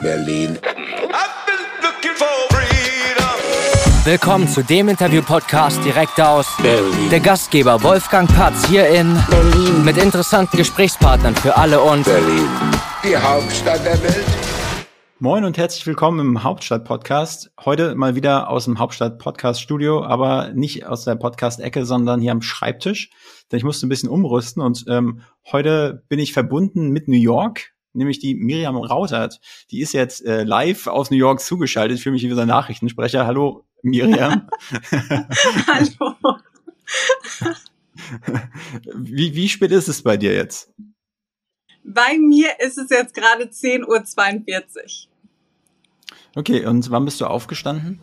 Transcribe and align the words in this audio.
Berlin. 0.00 0.58
Willkommen 4.04 4.48
zu 4.48 4.62
dem 4.62 4.88
Interview-Podcast 4.88 5.84
direkt 5.84 6.20
aus 6.20 6.46
Berlin. 6.62 7.10
der 7.10 7.20
Gastgeber 7.20 7.82
Wolfgang 7.82 8.28
Patz 8.34 8.66
hier 8.68 8.88
in 8.88 9.18
Berlin. 9.28 9.84
mit 9.84 9.96
interessanten 9.96 10.56
Gesprächspartnern 10.56 11.34
für 11.34 11.56
alle 11.56 11.80
und 11.80 12.04
Berlin. 12.04 12.48
Die 13.04 13.16
Hauptstadt 13.16 13.84
der 13.84 14.02
Welt. 14.02 14.24
Moin 15.20 15.44
und 15.44 15.58
herzlich 15.58 15.84
willkommen 15.86 16.20
im 16.20 16.44
Hauptstadt-Podcast. 16.44 17.50
Heute 17.64 17.96
mal 17.96 18.14
wieder 18.14 18.48
aus 18.50 18.66
dem 18.66 18.78
Hauptstadt-Podcast-Studio, 18.78 20.04
aber 20.04 20.52
nicht 20.54 20.86
aus 20.86 21.04
der 21.04 21.16
Podcast-Ecke, 21.16 21.84
sondern 21.84 22.20
hier 22.20 22.30
am 22.32 22.40
Schreibtisch. 22.40 23.10
Denn 23.50 23.56
ich 23.56 23.64
musste 23.64 23.86
ein 23.86 23.88
bisschen 23.88 24.08
umrüsten 24.08 24.62
und 24.62 24.84
ähm, 24.88 25.22
heute 25.50 26.04
bin 26.08 26.20
ich 26.20 26.32
verbunden 26.32 26.90
mit 26.90 27.08
New 27.08 27.16
York, 27.16 27.72
nämlich 27.98 28.18
die 28.18 28.34
Miriam 28.34 28.76
Rautert. 28.76 29.40
Die 29.70 29.80
ist 29.80 29.92
jetzt 29.92 30.24
äh, 30.24 30.44
live 30.44 30.86
aus 30.86 31.10
New 31.10 31.16
York 31.16 31.40
zugeschaltet 31.40 32.00
für 32.00 32.10
mich 32.10 32.22
wie 32.22 32.30
unser 32.30 32.46
Nachrichtensprecher. 32.46 33.26
Hallo 33.26 33.64
Miriam. 33.82 34.48
Hallo. 35.66 36.14
wie, 38.94 39.34
wie 39.34 39.48
spät 39.48 39.72
ist 39.72 39.88
es 39.88 40.02
bei 40.02 40.16
dir 40.16 40.32
jetzt? 40.34 40.72
Bei 41.84 42.18
mir 42.18 42.60
ist 42.60 42.78
es 42.78 42.90
jetzt 42.90 43.14
gerade 43.14 43.44
10.42 43.44 43.86
Uhr. 43.86 45.12
Okay, 46.36 46.66
und 46.66 46.90
wann 46.90 47.04
bist 47.04 47.20
du 47.20 47.26
aufgestanden? 47.26 48.00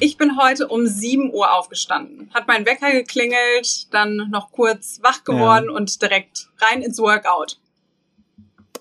Ich 0.00 0.16
bin 0.18 0.38
heute 0.38 0.68
um 0.68 0.86
7 0.86 1.32
Uhr 1.32 1.52
aufgestanden. 1.52 2.30
Hat 2.34 2.46
mein 2.46 2.66
Wecker 2.66 2.92
geklingelt, 2.92 3.92
dann 3.94 4.28
noch 4.30 4.52
kurz 4.52 5.00
wach 5.02 5.24
geworden 5.24 5.66
Ja. 5.68 5.76
und 5.76 6.02
direkt 6.02 6.48
rein 6.58 6.82
ins 6.82 6.98
Workout. 6.98 7.58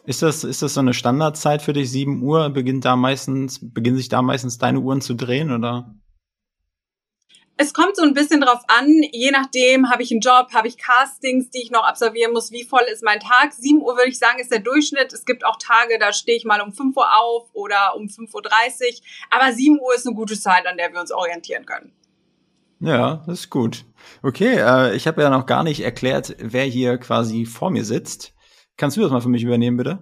Ist 0.05 0.21
das, 0.21 0.43
ist 0.43 0.61
das 0.61 0.75
so 0.75 0.79
eine 0.81 0.93
Standardzeit 0.93 1.61
für 1.61 1.73
dich? 1.73 1.89
7 1.89 2.21
Uhr 2.21 2.49
beginnt 2.49 2.85
da 2.85 2.95
meistens, 2.95 3.59
beginnen 3.61 3.97
sich 3.97 4.09
da 4.09 4.21
meistens 4.21 4.57
deine 4.59 4.79
Uhren 4.79 5.01
zu 5.01 5.15
drehen, 5.15 5.51
oder? 5.51 5.95
Es 7.57 7.73
kommt 7.73 7.95
so 7.95 8.03
ein 8.03 8.13
bisschen 8.13 8.41
drauf 8.41 8.59
an, 8.67 9.01
je 9.13 9.31
nachdem, 9.31 9.89
habe 9.89 10.03
ich 10.03 10.11
einen 10.11 10.19
Job, 10.19 10.49
habe 10.53 10.67
ich 10.67 10.77
Castings, 10.77 11.49
die 11.51 11.61
ich 11.61 11.71
noch 11.71 11.85
absolvieren 11.85 12.33
muss, 12.33 12.51
wie 12.51 12.65
voll 12.65 12.83
ist 12.91 13.01
mein 13.01 13.21
Tag. 13.21 13.53
7 13.53 13.81
Uhr 13.81 13.95
würde 13.95 14.09
ich 14.09 14.19
sagen, 14.19 14.39
ist 14.39 14.51
der 14.51 14.59
Durchschnitt. 14.59 15.13
Es 15.13 15.25
gibt 15.25 15.45
auch 15.45 15.57
Tage, 15.57 15.97
da 15.97 16.11
stehe 16.11 16.37
ich 16.37 16.43
mal 16.43 16.61
um 16.61 16.73
5 16.73 16.95
Uhr 16.97 17.17
auf 17.17 17.49
oder 17.53 17.95
um 17.95 18.07
5.30 18.07 18.33
Uhr. 18.33 18.45
Aber 19.31 19.53
7 19.53 19.79
Uhr 19.79 19.95
ist 19.95 20.05
eine 20.05 20.15
gute 20.15 20.37
Zeit, 20.39 20.67
an 20.67 20.77
der 20.77 20.91
wir 20.91 20.99
uns 20.99 21.13
orientieren 21.13 21.65
können. 21.65 21.93
Ja, 22.81 23.23
das 23.25 23.39
ist 23.39 23.49
gut. 23.49 23.85
Okay, 24.21 24.57
äh, 24.57 24.95
ich 24.95 25.07
habe 25.07 25.21
ja 25.21 25.29
noch 25.29 25.45
gar 25.45 25.63
nicht 25.63 25.79
erklärt, 25.79 26.35
wer 26.39 26.65
hier 26.65 26.97
quasi 26.97 27.45
vor 27.45 27.71
mir 27.71 27.85
sitzt. 27.85 28.34
Kannst 28.77 28.97
du 28.97 29.01
das 29.01 29.11
mal 29.11 29.21
für 29.21 29.29
mich 29.29 29.43
übernehmen, 29.43 29.77
bitte? 29.77 29.99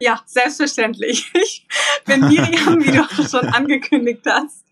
Ja, 0.00 0.22
selbstverständlich. 0.26 1.32
Ich 1.42 1.66
bin 2.04 2.20
Miriam, 2.28 2.84
wie 2.84 2.92
du 2.92 3.02
auch 3.02 3.28
schon 3.28 3.48
angekündigt 3.48 4.22
hast. 4.26 4.65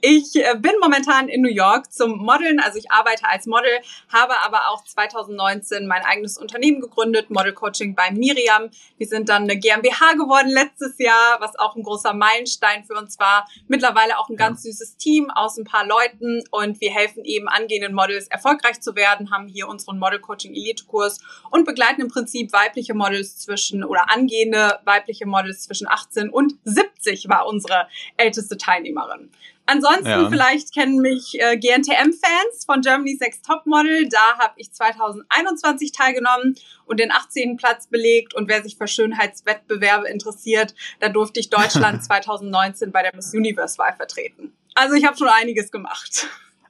Ich 0.00 0.36
äh, 0.36 0.56
bin 0.58 0.72
momentan 0.80 1.28
in 1.28 1.42
New 1.42 1.50
York 1.50 1.92
zum 1.92 2.18
Modeln, 2.18 2.60
also 2.60 2.78
ich 2.78 2.90
arbeite 2.90 3.26
als 3.26 3.46
Model, 3.46 3.70
habe 4.12 4.34
aber 4.44 4.68
auch 4.70 4.84
2019 4.84 5.86
mein 5.86 6.02
eigenes 6.04 6.38
Unternehmen 6.38 6.80
gegründet, 6.80 7.30
Model 7.30 7.52
Coaching 7.52 7.94
bei 7.94 8.10
Miriam. 8.10 8.70
Wir 8.98 9.06
sind 9.06 9.28
dann 9.28 9.44
eine 9.44 9.58
GmbH 9.58 10.14
geworden 10.14 10.48
letztes 10.48 10.98
Jahr, 10.98 11.40
was 11.40 11.58
auch 11.58 11.76
ein 11.76 11.82
großer 11.82 12.14
Meilenstein 12.14 12.84
für 12.84 12.94
uns 12.94 13.18
war. 13.18 13.48
Mittlerweile 13.68 14.18
auch 14.18 14.28
ein 14.28 14.36
ganz 14.36 14.62
süßes 14.62 14.96
Team 14.96 15.30
aus 15.30 15.58
ein 15.58 15.64
paar 15.64 15.86
Leuten 15.86 16.42
und 16.50 16.80
wir 16.80 16.90
helfen 16.90 17.24
eben 17.24 17.48
angehenden 17.48 17.94
Models 17.94 18.28
erfolgreich 18.28 18.80
zu 18.80 18.94
werden, 18.94 19.30
haben 19.30 19.48
hier 19.48 19.68
unseren 19.68 19.98
Model 19.98 20.20
Coaching 20.20 20.54
Elite 20.54 20.84
Kurs 20.86 21.20
und 21.50 21.64
begleiten 21.64 22.00
im 22.00 22.08
Prinzip 22.08 22.52
weibliche 22.52 22.94
Models 22.94 23.38
zwischen 23.38 23.84
oder 23.84 24.10
angehende 24.10 24.78
weibliche 24.84 25.26
Models 25.26 25.62
zwischen 25.62 25.88
18 25.88 26.30
und 26.30 26.54
70 27.00 27.28
war 27.28 27.46
unsere 27.46 27.86
älteste 28.16 28.56
Teilnehmerin. 28.56 29.30
Ansonsten 29.66 30.08
Ja. 30.08 30.28
vielleicht 30.28 30.74
kennen 30.74 31.00
mich 31.00 31.34
äh, 31.38 31.56
GNTM-Fans 31.56 32.64
von 32.66 32.80
Germany's 32.80 33.20
Next 33.20 33.44
Topmodel. 33.44 34.08
Da 34.08 34.38
habe 34.38 34.54
ich 34.56 34.72
2021 34.72 35.92
teilgenommen 35.92 36.56
und 36.86 36.98
den 36.98 37.12
18. 37.12 37.56
Platz 37.56 37.86
belegt. 37.86 38.34
Und 38.34 38.48
wer 38.48 38.62
sich 38.62 38.76
für 38.76 38.88
Schönheitswettbewerbe 38.88 40.08
interessiert, 40.08 40.74
da 40.98 41.08
durfte 41.08 41.38
ich 41.40 41.50
Deutschland 41.50 42.02
2019 42.04 42.90
bei 42.90 43.02
der 43.02 43.14
Miss 43.14 43.32
Universe-Wahl 43.32 43.94
vertreten. 43.94 44.52
Also 44.74 44.94
ich 44.94 45.04
habe 45.04 45.16
schon 45.16 45.28
einiges 45.28 45.70
gemacht. 45.70 46.26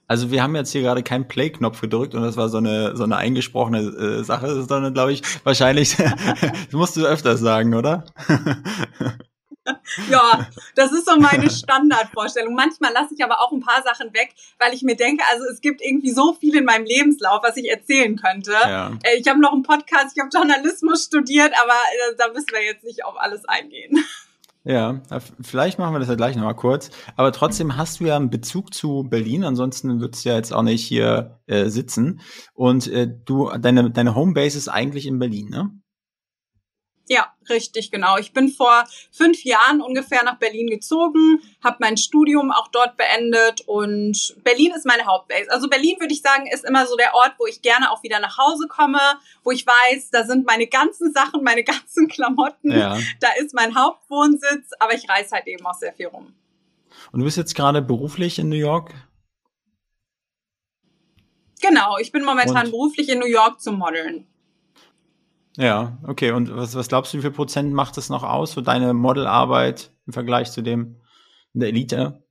Also 0.07 0.31
wir 0.33 0.43
haben 0.43 0.57
jetzt 0.57 0.73
hier 0.73 0.83
gerade 0.83 1.03
keinen 1.05 1.29
Play-Knopf 1.29 1.81
gedrückt 1.81 2.15
und 2.17 2.23
das 2.23 2.37
war 2.37 2.49
so 2.49 2.59
eine 2.59 2.97
so 2.97 3.05
eine 3.05 3.17
eingesprochene 3.17 3.79
äh, 3.79 4.25
Sache. 4.25 4.49
Das 4.49 4.57
ist 4.57 4.71
dann, 4.71 4.93
glaube 4.93 5.13
ich, 5.13 5.23
wahrscheinlich. 5.45 5.97
das 6.41 6.73
musst 6.73 6.97
du 6.97 7.07
öfters 7.07 7.41
sagen, 7.41 7.75
oder? 7.75 8.05
Ja, 10.09 10.49
das 10.75 10.91
ist 10.93 11.07
so 11.07 11.17
meine 11.19 11.51
Standardvorstellung. 11.51 12.55
Manchmal 12.55 12.93
lasse 12.93 13.15
ich 13.15 13.23
aber 13.23 13.41
auch 13.41 13.53
ein 13.53 13.61
paar 13.61 13.83
Sachen 13.83 14.13
weg, 14.15 14.35
weil 14.59 14.73
ich 14.75 14.83
mir 14.83 14.97
denke, 14.97 15.23
also 15.31 15.45
es 15.53 15.61
gibt 15.61 15.83
irgendwie 15.83 16.13
so 16.13 16.33
viel 16.33 16.57
in 16.57 16.65
meinem 16.65 16.85
Lebenslauf, 16.85 17.43
was 17.43 17.57
ich 17.57 17.71
erzählen 17.71 18.17
könnte. 18.17 18.53
Ja. 18.53 18.93
Äh, 19.03 19.19
Ich 19.19 19.29
habe 19.29 19.41
noch 19.41 19.53
einen 19.53 19.63
Podcast, 19.63 20.17
ich 20.17 20.21
habe 20.21 20.31
Journalismus 20.33 21.05
studiert, 21.05 21.53
aber 21.63 21.73
äh, 21.73 22.17
da 22.17 22.29
müssen 22.33 22.51
wir 22.53 22.65
jetzt 22.65 22.85
nicht 22.85 23.05
auf 23.05 23.21
alles 23.21 23.45
eingehen. 23.45 24.03
Ja, 24.63 25.01
f- 25.11 25.33
vielleicht 25.41 25.79
machen 25.79 25.95
wir 25.95 26.01
das 26.01 26.09
ja 26.09 26.17
gleich 26.17 26.37
nochmal 26.37 26.55
kurz. 26.57 26.91
Aber 27.17 27.33
trotzdem 27.33 27.77
hast 27.79 28.01
du 28.01 28.05
ja 28.05 28.17
einen 28.17 28.29
Bezug 28.29 28.75
zu 28.75 29.05
Berlin, 29.09 29.43
ansonsten 29.45 30.01
würdest 30.01 30.25
du 30.25 30.29
ja 30.29 30.37
jetzt 30.37 30.53
auch 30.53 30.63
nicht 30.63 30.85
hier 30.87 31.41
äh, 31.47 31.69
sitzen. 31.71 32.21
Und 32.53 32.87
äh, 32.89 33.09
du, 33.25 33.51
deine, 33.59 33.91
deine 33.91 34.15
Homebase 34.15 34.59
ist 34.59 34.69
eigentlich 34.69 35.07
in 35.07 35.19
Berlin, 35.19 35.49
ne? 35.49 35.71
Ja, 37.13 37.27
richtig, 37.49 37.91
genau. 37.91 38.19
Ich 38.19 38.33
bin 38.33 38.49
vor 38.51 38.85
fünf 39.11 39.43
Jahren 39.43 39.81
ungefähr 39.81 40.23
nach 40.23 40.37
Berlin 40.39 40.69
gezogen, 40.69 41.41
habe 41.61 41.79
mein 41.81 41.97
Studium 41.97 42.53
auch 42.53 42.69
dort 42.69 42.97
beendet 42.97 43.63
und 43.67 44.37
Berlin 44.45 44.73
ist 44.77 44.87
meine 44.87 45.05
Hauptbase. 45.07 45.51
Also 45.51 45.69
Berlin 45.69 45.97
würde 45.99 46.15
ich 46.15 46.23
sagen, 46.23 46.47
ist 46.47 46.65
immer 46.65 46.87
so 46.87 46.97
der 46.97 47.13
Ort, 47.17 47.35
wo 47.39 47.47
ich 47.47 47.63
gerne 47.63 47.91
auch 47.91 48.05
wieder 48.05 48.21
nach 48.21 48.39
Hause 48.39 48.69
komme, 48.69 49.01
wo 49.43 49.51
ich 49.51 49.67
weiß, 49.67 50.11
da 50.11 50.23
sind 50.25 50.47
meine 50.47 50.69
ganzen 50.69 51.13
Sachen, 51.13 51.43
meine 51.43 51.65
ganzen 51.73 52.07
Klamotten, 52.07 52.71
Ja. 52.71 52.97
da 53.19 53.29
ist 53.41 53.55
mein 53.55 53.75
Hauptwohnsitz, 53.75 54.71
aber 54.79 54.95
ich 54.95 55.09
reise 55.09 55.33
halt 55.33 55.49
eben 55.49 55.67
auch 55.67 55.75
sehr 55.75 55.93
viel 55.93 56.07
rum. 56.07 56.33
Und 57.11 57.19
du 57.19 57.25
bist 57.25 57.37
jetzt 57.37 57.57
gerade 57.57 57.83
beruflich 57.83 58.39
in 58.39 58.49
New 58.51 58.55
York? 58.57 58.95
Genau, 61.61 61.99
ich 61.99 62.13
bin 62.13 62.23
momentan 62.25 62.67
Und? 62.67 62.71
beruflich 62.71 63.09
in 63.09 63.19
New 63.19 63.27
York 63.27 63.61
zum 63.61 63.79
Modeln. 63.79 64.29
Ja, 65.57 65.99
okay. 66.07 66.31
Und 66.33 66.55
was, 66.55 66.75
was 66.75 66.89
glaubst 66.89 67.13
du, 67.13 67.19
wie 67.19 67.23
viel 67.23 67.31
Prozent 67.31 67.73
macht 67.73 67.99
es 67.99 68.09
noch 68.09 68.23
aus, 68.23 68.53
so 68.53 68.61
deine 68.61 68.95
Modelarbeit 68.95 69.93
im 70.07 70.13
Vergleich 70.13 70.53
zu 70.53 70.63
dem 70.63 71.01
in 71.55 71.61
der 71.61 71.71
Elite? 71.71 72.23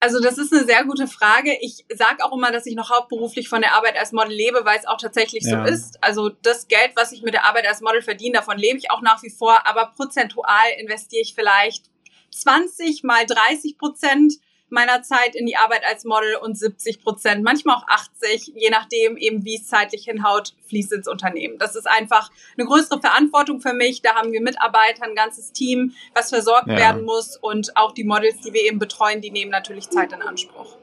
Also 0.00 0.20
das 0.20 0.36
ist 0.36 0.52
eine 0.52 0.64
sehr 0.66 0.84
gute 0.84 1.06
Frage. 1.06 1.56
Ich 1.62 1.86
sage 1.94 2.22
auch 2.24 2.32
immer, 2.36 2.52
dass 2.52 2.66
ich 2.66 2.74
noch 2.74 2.90
hauptberuflich 2.90 3.48
von 3.48 3.62
der 3.62 3.72
Arbeit 3.74 3.98
als 3.98 4.12
Model 4.12 4.34
lebe, 4.34 4.60
weil 4.64 4.78
es 4.78 4.86
auch 4.86 4.98
tatsächlich 4.98 5.44
Ja. 5.44 5.66
so 5.66 5.72
ist. 5.72 6.02
Also 6.02 6.28
das 6.28 6.68
Geld, 6.68 6.92
was 6.94 7.12
ich 7.12 7.22
mit 7.22 7.32
der 7.32 7.46
Arbeit 7.46 7.66
als 7.66 7.80
Model 7.80 8.02
verdiene, 8.02 8.34
davon 8.34 8.58
lebe 8.58 8.76
ich 8.76 8.90
auch 8.90 9.00
nach 9.00 9.22
wie 9.22 9.30
vor. 9.30 9.66
Aber 9.66 9.92
prozentual 9.96 10.64
investiere 10.78 11.22
ich 11.22 11.34
vielleicht 11.34 11.86
20 12.34 13.02
mal 13.02 13.24
30 13.24 13.78
Prozent 13.78 14.34
meiner 14.74 15.02
Zeit 15.02 15.34
in 15.34 15.46
die 15.46 15.56
Arbeit 15.56 15.82
als 15.86 16.04
Model 16.04 16.36
und 16.36 16.58
70 16.58 17.02
Prozent, 17.02 17.42
manchmal 17.42 17.76
auch 17.76 17.88
80, 17.88 18.52
je 18.54 18.68
nachdem 18.70 19.16
eben, 19.16 19.44
wie 19.44 19.56
es 19.56 19.66
zeitlich 19.66 20.04
hinhaut, 20.04 20.52
fließt 20.68 20.92
ins 20.92 21.08
Unternehmen. 21.08 21.56
Das 21.58 21.74
ist 21.76 21.86
einfach 21.86 22.30
eine 22.58 22.66
größere 22.66 23.00
Verantwortung 23.00 23.60
für 23.60 23.72
mich. 23.72 24.02
Da 24.02 24.14
haben 24.16 24.32
wir 24.32 24.42
Mitarbeiter, 24.42 25.04
ein 25.04 25.14
ganzes 25.14 25.52
Team, 25.52 25.94
was 26.14 26.28
versorgt 26.28 26.68
Ja. 26.68 26.76
werden 26.76 27.04
muss 27.04 27.36
und 27.36 27.76
auch 27.76 27.92
die 27.92 28.04
Models, 28.04 28.40
die 28.40 28.52
wir 28.52 28.62
eben 28.64 28.78
betreuen, 28.78 29.20
die 29.22 29.30
nehmen 29.30 29.50
natürlich 29.50 29.88
Zeit 29.88 30.12
in 30.12 30.20
Anspruch. 30.20 30.76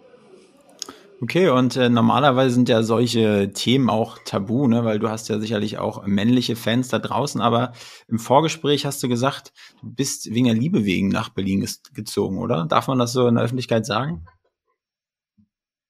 Okay, 1.23 1.49
und 1.49 1.75
äh, 1.75 1.87
normalerweise 1.87 2.55
sind 2.55 2.67
ja 2.67 2.81
solche 2.81 3.53
Themen 3.53 3.91
auch 3.91 4.17
tabu, 4.25 4.67
ne? 4.67 4.83
weil 4.85 4.97
du 4.97 5.07
hast 5.07 5.29
ja 5.29 5.37
sicherlich 5.37 5.77
auch 5.77 6.03
männliche 6.07 6.55
Fans 6.55 6.87
da 6.87 6.97
draußen, 6.97 7.39
aber 7.41 7.73
im 8.07 8.17
Vorgespräch 8.17 8.87
hast 8.87 9.03
du 9.03 9.07
gesagt, 9.07 9.53
du 9.81 9.93
bist 9.93 10.33
wegen 10.33 10.45
der 10.45 10.55
Liebe 10.55 10.83
wegen 10.83 11.09
nach 11.09 11.29
Berlin 11.29 11.67
gezogen, 11.93 12.39
oder? 12.39 12.65
Darf 12.65 12.87
man 12.87 12.97
das 12.97 13.13
so 13.13 13.27
in 13.27 13.35
der 13.35 13.43
Öffentlichkeit 13.43 13.85
sagen? 13.85 14.25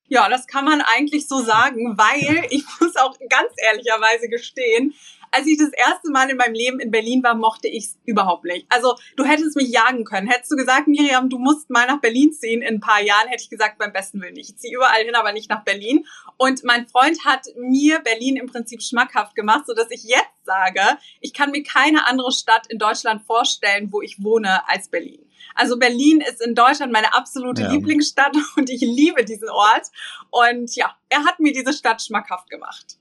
Ja, 0.10 0.28
das 0.28 0.48
kann 0.48 0.66
man 0.66 0.82
eigentlich 0.82 1.30
so 1.30 1.40
sagen, 1.40 1.98
weil 1.98 2.46
ich 2.50 2.66
muss 2.82 2.98
auch 2.98 3.18
ganz 3.30 3.54
ehrlicherweise 3.56 4.28
gestehen, 4.28 4.94
als 5.32 5.48
ich 5.48 5.58
das 5.58 5.72
erste 5.72 6.12
Mal 6.12 6.30
in 6.30 6.38
meinem 6.38 6.54
Leben 6.54 6.80
in 6.80 6.92
Berlin 6.92 7.24
war, 7.24 7.36
mochte 7.36 7.68
ich 7.68 7.86
es 7.86 8.00
überhaupt 8.06 8.44
nicht. 8.44 8.66
Also 8.70 8.96
du 9.16 9.24
hättest 9.24 9.56
mich 9.56 9.70
jagen 9.70 10.04
können. 10.04 10.28
Hättest 10.28 10.52
du 10.52 10.56
gesagt, 10.56 10.88
Miriam, 10.88 11.30
du 11.30 11.40
musst 11.40 11.70
mal 11.70 11.88
nach 11.88 12.02
Berlin 12.02 12.34
ziehen 12.34 12.62
in 12.62 12.76
ein 12.76 12.80
paar 12.80 13.02
Jahren, 13.02 13.28
hätte 13.30 13.44
ich 13.44 13.50
gesagt, 13.50 13.78
beim 13.78 13.94
besten 13.94 14.22
Willen 14.22 14.34
nicht. 14.34 14.50
Ich 14.50 14.58
ziehe 14.58 14.76
überall 14.76 15.04
hin, 15.04 15.16
aber 15.16 15.32
nicht 15.32 15.50
nach 15.50 15.64
Berlin. 15.64 16.06
Und 16.38 16.64
mein 16.64 16.88
Freund 16.88 17.26
hat 17.26 17.46
mir 17.56 18.00
Berlin 18.00 18.36
im 18.36 18.48
Prinzip 18.48 18.82
schmackhaft 18.84 19.36
gemacht, 19.36 19.66
sodass 19.68 19.90
ich 19.90 20.04
jetzt 20.04 20.44
sage, 20.44 20.82
ich 21.22 21.34
kann 21.34 21.52
mir 21.52 21.64
keine 21.64 22.06
andere 22.08 22.32
Stadt 22.32 22.68
in 22.68 22.78
Deutschland 22.78 23.24
vorstellen, 23.24 23.92
wo 23.92 24.02
ich 24.02 24.22
wohne, 24.24 24.68
als 24.68 24.90
Berlin. 24.90 25.26
Also 25.56 25.78
Berlin 25.78 26.22
ist 26.22 26.42
in 26.42 26.56
Deutschland 26.56 26.92
meine 26.92 27.14
absolute 27.14 27.64
Ja. 27.64 27.72
Lieblingsstadt 27.72 28.36
und 28.56 28.70
ich 28.70 28.82
liebe 28.82 29.24
diesen 29.24 29.50
Ort. 29.50 29.88
Und 30.30 30.76
ja, 30.76 30.96
er 31.10 31.24
hat 31.26 31.40
mir 31.40 31.54
diese 31.54 31.74
Stadt 31.74 32.02
schmackhaft 32.02 32.50
gemacht. 32.50 32.98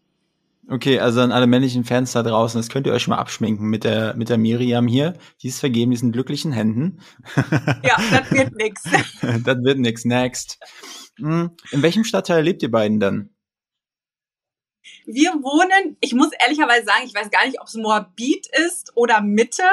Okay, 0.69 1.01
also 1.01 1.21
an 1.21 1.33
alle 1.33 1.47
männlichen 1.47 1.85
Fans 1.85 2.13
da 2.13 2.23
draußen, 2.23 2.59
das 2.61 2.69
könnt 2.69 2.87
ihr 2.87 2.93
euch 2.93 3.09
mal 3.09 3.17
abschminken 3.17 3.67
mit 3.69 3.83
der, 3.83 4.15
mit 4.17 4.29
der 4.29 4.39
Miriam 4.39 4.87
hier. 4.87 5.15
Die 5.43 5.49
ist 5.49 5.59
vergeben, 5.59 5.91
diesen 5.91 6.13
glücklichen 6.13 6.53
Händen. 6.53 7.01
Ja, 7.83 7.97
das 8.11 8.31
wird 8.31 8.55
nix. 8.55 8.83
das 9.45 9.57
wird 9.65 9.79
nix. 9.79 10.05
Next. 10.05 10.59
Hm, 11.19 11.51
in 11.71 11.83
welchem 11.83 12.05
Stadtteil 12.05 12.45
lebt 12.45 12.63
ihr 12.63 12.71
beiden 12.71 13.01
dann? 13.01 13.31
Wir 15.07 15.31
wohnen, 15.33 15.97
ich 16.01 16.15
muss 16.15 16.31
ehrlicherweise 16.45 16.85
sagen, 16.85 17.03
ich 17.05 17.15
weiß 17.15 17.31
gar 17.31 17.45
nicht, 17.47 17.61
ob 17.61 17.67
es 17.67 17.75
Moabit 17.75 18.47
ist 18.67 18.93
oder 18.95 19.21
Mitte, 19.21 19.65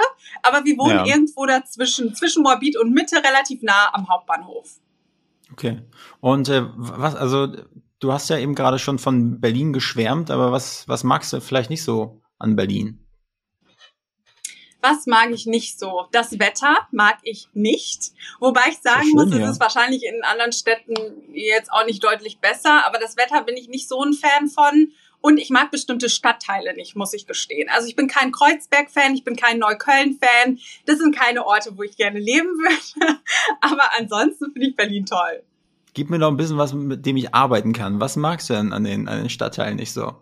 aber 0.42 0.66
wir 0.66 0.78
wohnen 0.78 1.06
Ja. 1.06 1.06
irgendwo 1.06 1.46
dazwischen, 1.46 2.16
zwischen 2.16 2.44
Moabit 2.44 2.78
und 2.78 2.92
Mitte, 2.92 3.18
relativ 3.18 3.62
nah 3.62 3.94
am 3.94 4.08
Hauptbahnhof. 4.10 4.80
Okay. 5.52 5.82
Und 6.22 6.50
äh, 6.50 6.64
was, 6.76 7.16
also 7.16 7.54
du 8.00 8.14
hast 8.14 8.30
ja 8.30 8.38
eben 8.38 8.56
gerade 8.56 8.80
schon 8.80 9.00
von 9.00 9.40
Berlin 9.40 9.74
geschwärmt, 9.74 10.32
aber 10.32 10.52
was, 10.52 10.88
was 10.88 11.04
magst 11.04 11.34
du 11.34 11.42
vielleicht 11.42 11.70
nicht 11.70 11.84
so 11.84 12.22
an 12.38 12.56
Berlin? 12.56 13.04
Was 14.82 15.08
mag 15.08 15.32
ich 15.32 15.48
nicht 15.48 15.80
so? 15.80 16.08
Das 16.12 16.40
Wetter 16.40 16.88
mag 16.92 17.18
ich 17.24 17.50
nicht. 17.54 18.12
Wobei 18.40 18.62
ich 18.70 18.78
sagen 18.78 19.04
schön, 19.04 19.14
muss, 19.14 19.32
es 19.32 19.40
ja. 19.40 19.50
ist 19.50 19.60
wahrscheinlich 19.60 20.04
in 20.06 20.24
anderen 20.24 20.52
Städten 20.52 20.94
jetzt 21.34 21.72
auch 21.72 21.86
nicht 21.86 22.04
deutlich 22.04 22.40
besser, 22.40 22.86
aber 22.86 23.00
das 23.00 23.18
Wetter 23.18 23.44
bin 23.44 23.58
ich 23.58 23.68
nicht 23.70 23.90
so 23.90 24.02
ein 24.04 24.14
Fan 24.14 24.48
von. 24.48 24.92
Und 25.20 25.40
ich 25.40 25.50
mag 25.50 25.72
bestimmte 25.72 26.10
Stadtteile 26.10 26.76
nicht, 26.76 26.96
muss 26.96 27.12
ich 27.12 27.26
gestehen. 27.26 27.70
Also 27.70 27.88
ich 27.88 27.96
bin 27.96 28.08
kein 28.08 28.32
Kreuzberg-Fan, 28.32 29.16
ich 29.16 29.24
bin 29.24 29.36
kein 29.36 29.58
Neukölln-Fan. 29.58 30.60
Das 30.86 31.00
sind 31.00 31.16
keine 31.16 31.46
Orte, 31.46 31.76
wo 31.76 31.82
ich 31.82 31.98
gerne 31.98 32.20
leben 32.20 32.48
würde. 32.60 33.20
Aber 33.62 33.98
ansonsten 33.98 34.54
finde 34.54 34.70
ich 34.70 34.76
Berlin 34.76 35.08
toll. 35.08 35.44
Gib 35.98 36.12
mir 36.12 36.20
doch 36.20 36.28
ein 36.28 36.38
bisschen 36.38 36.60
was, 36.60 36.76
mit 36.76 37.08
dem 37.08 37.18
ich 37.18 37.34
arbeiten 37.34 37.74
kann. 37.74 38.00
Was 38.00 38.18
magst 38.18 38.52
du 38.52 38.54
denn 38.54 38.72
an 38.72 38.84
den, 38.84 39.08
an 39.08 39.18
den 39.18 39.32
Stadtteilen 39.32 39.78
nicht 39.78 39.92
so? 39.92 40.14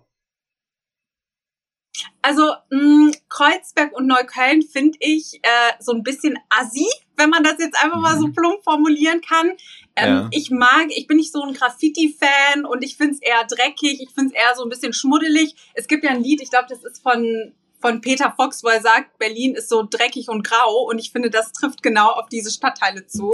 Also 2.21 2.43
mh, 2.69 3.11
Kreuzberg 3.27 3.91
und 3.93 4.07
Neukölln 4.07 4.61
finde 4.61 4.97
ich 5.01 5.41
äh, 5.43 5.73
so 5.81 5.91
ein 5.91 6.01
bisschen 6.01 6.39
assi, 6.49 6.87
wenn 7.17 7.29
man 7.29 7.43
das 7.43 7.55
jetzt 7.59 7.75
einfach 7.83 7.99
mal 7.99 8.17
so 8.17 8.27
Mhm. 8.27 8.33
plump 8.33 8.63
formulieren 8.63 9.19
kann. 9.19 9.49
Ähm, 9.97 10.07
Ja. 10.07 10.29
Ich 10.31 10.49
mag, 10.49 10.85
ich 10.91 11.07
bin 11.07 11.17
nicht 11.17 11.33
so 11.33 11.41
ein 11.43 11.53
Graffiti-Fan 11.53 12.63
und 12.65 12.81
ich 12.81 12.95
finde 12.95 13.15
es 13.15 13.21
eher 13.21 13.43
dreckig, 13.45 14.01
ich 14.01 14.11
finde 14.11 14.33
es 14.33 14.41
eher 14.41 14.55
so 14.55 14.63
ein 14.63 14.69
bisschen 14.69 14.93
schmuddelig. 14.93 15.55
Es 15.73 15.87
gibt 15.87 16.05
ja 16.05 16.11
ein 16.11 16.23
Lied, 16.23 16.41
ich 16.41 16.49
glaube, 16.51 16.67
das 16.69 16.85
ist 16.85 17.03
von 17.03 17.53
von 17.81 17.99
Peter 17.99 18.33
Fox, 18.35 18.63
wo 18.63 18.69
er 18.69 18.81
sagt, 18.81 19.19
Berlin 19.19 19.53
ist 19.55 19.67
so 19.67 19.83
dreckig 19.87 20.29
und 20.29 20.47
grau 20.47 20.85
und 20.89 20.97
ich 20.99 21.11
finde, 21.11 21.29
das 21.29 21.51
trifft 21.51 21.83
genau 21.83 22.07
auf 22.11 22.29
diese 22.29 22.49
Stadtteile 22.49 23.05
zu. 23.05 23.33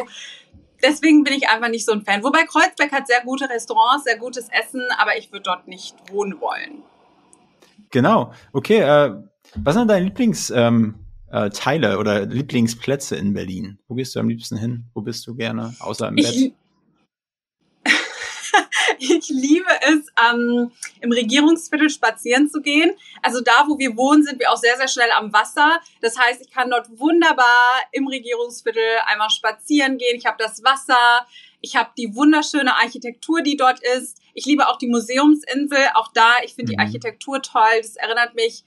Deswegen 0.84 1.24
bin 1.24 1.34
ich 1.34 1.48
einfach 1.50 1.70
nicht 1.70 1.86
so 1.86 1.92
ein 1.92 2.02
Fan. 2.02 2.24
Wobei 2.24 2.44
Kreuzberg 2.44 2.92
hat 2.92 3.08
sehr 3.08 3.22
gute 3.24 3.50
Restaurants, 3.50 4.06
sehr 4.06 4.18
gutes 4.18 4.48
Essen, 4.50 4.82
aber 4.98 5.18
ich 5.18 5.32
würde 5.32 5.44
dort 5.44 5.68
nicht 5.68 5.96
wohnen 6.12 6.40
wollen. 6.42 6.84
Genau. 7.92 8.34
Okay, 8.54 8.80
äh, 8.80 9.14
was 9.56 9.76
sind 9.76 9.90
deine 9.90 10.06
Lieblingsteile 10.06 10.74
ähm, 10.78 10.96
äh, 11.32 11.96
oder 11.96 12.26
Lieblingsplätze 12.26 13.16
in 13.18 13.34
Berlin? 13.34 13.80
Wo 13.88 13.96
gehst 13.96 14.16
du 14.16 14.20
am 14.20 14.30
liebsten 14.30 14.58
hin? 14.58 14.86
Wo 14.94 15.02
bist 15.02 15.28
du 15.28 15.36
gerne? 15.36 15.76
Außer 15.80 16.08
im 16.08 16.16
Bett? 16.16 16.54
Ich, 19.02 19.30
liebe 19.30 19.70
es, 19.82 20.06
ähm, 20.30 20.72
im 21.02 21.12
Regierungsviertel 21.12 21.90
spazieren 21.90 22.50
zu 22.50 22.62
gehen. 22.62 22.92
Also 23.24 23.42
da, 23.42 23.66
wo 23.68 23.78
wir 23.80 23.98
wohnen, 23.98 24.24
sind 24.24 24.40
wir 24.40 24.52
auch 24.52 24.58
sehr, 24.58 24.78
sehr 24.78 24.88
schnell 24.88 25.10
am 25.18 25.34
Wasser. 25.34 25.80
Das 26.02 26.18
heißt, 26.20 26.42
ich 26.42 26.52
kann 26.52 26.70
dort 26.70 26.88
wunderbar 27.00 27.46
im 27.92 28.08
Regierungsviertel 28.08 28.84
einmal 29.08 29.30
spazieren 29.32 29.98
gehen. 29.98 30.18
Ich 30.18 30.26
habe 30.26 30.38
das 30.38 30.64
Wasser, 30.64 31.26
ich 31.62 31.76
habe 31.76 31.90
die 31.98 32.16
wunderschöne 32.16 32.76
Architektur, 32.76 33.42
die 33.42 33.58
dort 33.58 33.80
ist. 33.98 34.20
Ich 34.34 34.46
liebe 34.46 34.68
auch 34.68 34.78
die 34.78 34.88
Museumsinsel. 34.88 35.90
Auch 35.96 36.12
da, 36.14 36.36
ich 36.44 36.54
finde 36.54 36.72
die 36.72 36.78
Mhm. 36.78 36.86
Architektur 36.86 37.42
toll. 37.42 37.82
Das 37.82 37.96
erinnert 37.96 38.36
mich 38.36 38.64